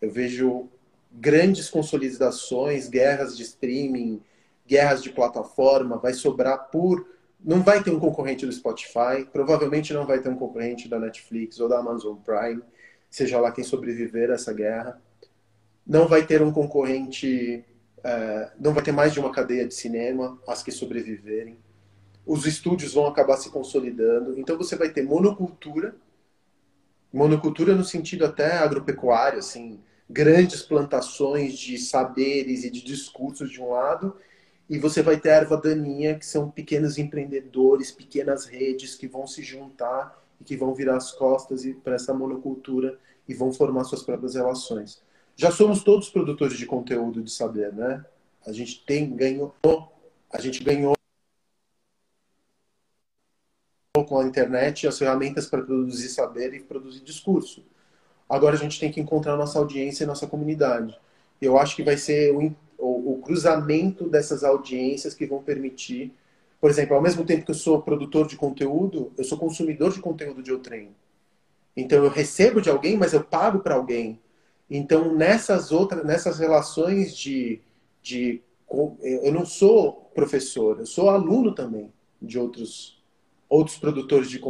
[0.00, 0.68] Eu vejo
[1.12, 4.22] grandes consolidações, guerras de streaming,
[4.66, 7.06] guerras de plataforma, vai sobrar por.
[7.44, 11.58] Não vai ter um concorrente do Spotify, provavelmente não vai ter um concorrente da Netflix
[11.58, 12.62] ou da Amazon Prime,
[13.10, 15.00] seja lá quem sobreviver a essa guerra.
[15.84, 17.64] Não vai ter um concorrente,
[18.04, 21.58] é, não vai ter mais de uma cadeia de cinema, as que sobreviverem.
[22.24, 25.96] Os estúdios vão acabar se consolidando, então você vai ter monocultura,
[27.12, 33.70] monocultura no sentido até agropecuário, assim, grandes plantações de saberes e de discursos de um
[33.70, 34.16] lado,
[34.68, 39.26] e você vai ter a erva daninha, que são pequenos empreendedores, pequenas redes que vão
[39.26, 42.98] se juntar e que vão virar as costas para essa monocultura
[43.28, 45.02] e vão formar suas próprias relações.
[45.36, 48.04] Já somos todos produtores de conteúdo de saber, né?
[48.46, 49.54] A gente tem ganhou,
[50.30, 50.94] a gente ganhou
[54.06, 57.64] com a internet as ferramentas para produzir saber e produzir discurso.
[58.32, 60.98] Agora a gente tem que encontrar nossa audiência e nossa comunidade.
[61.38, 66.14] Eu acho que vai ser o, o, o cruzamento dessas audiências que vão permitir,
[66.58, 70.00] por exemplo, ao mesmo tempo que eu sou produtor de conteúdo, eu sou consumidor de
[70.00, 70.96] conteúdo de outrem.
[71.76, 74.18] Então eu recebo de alguém, mas eu pago para alguém.
[74.70, 77.60] Então nessas outras, nessas relações de,
[78.02, 78.40] de,
[79.02, 83.01] eu não sou professor, eu sou aluno também de outros
[83.52, 84.40] outros produtores de,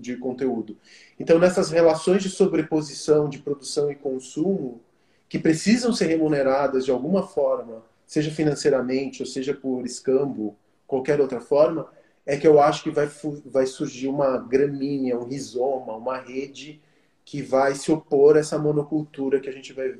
[0.00, 0.76] de conteúdo.
[1.18, 4.80] Então, nessas relações de sobreposição de produção e consumo,
[5.28, 10.56] que precisam ser remuneradas de alguma forma, seja financeiramente ou seja por escambo,
[10.86, 11.88] qualquer outra forma,
[12.24, 13.10] é que eu acho que vai,
[13.44, 16.80] vai surgir uma gramínea, um rizoma, uma rede
[17.24, 19.92] que vai se opor a essa monocultura que a gente vai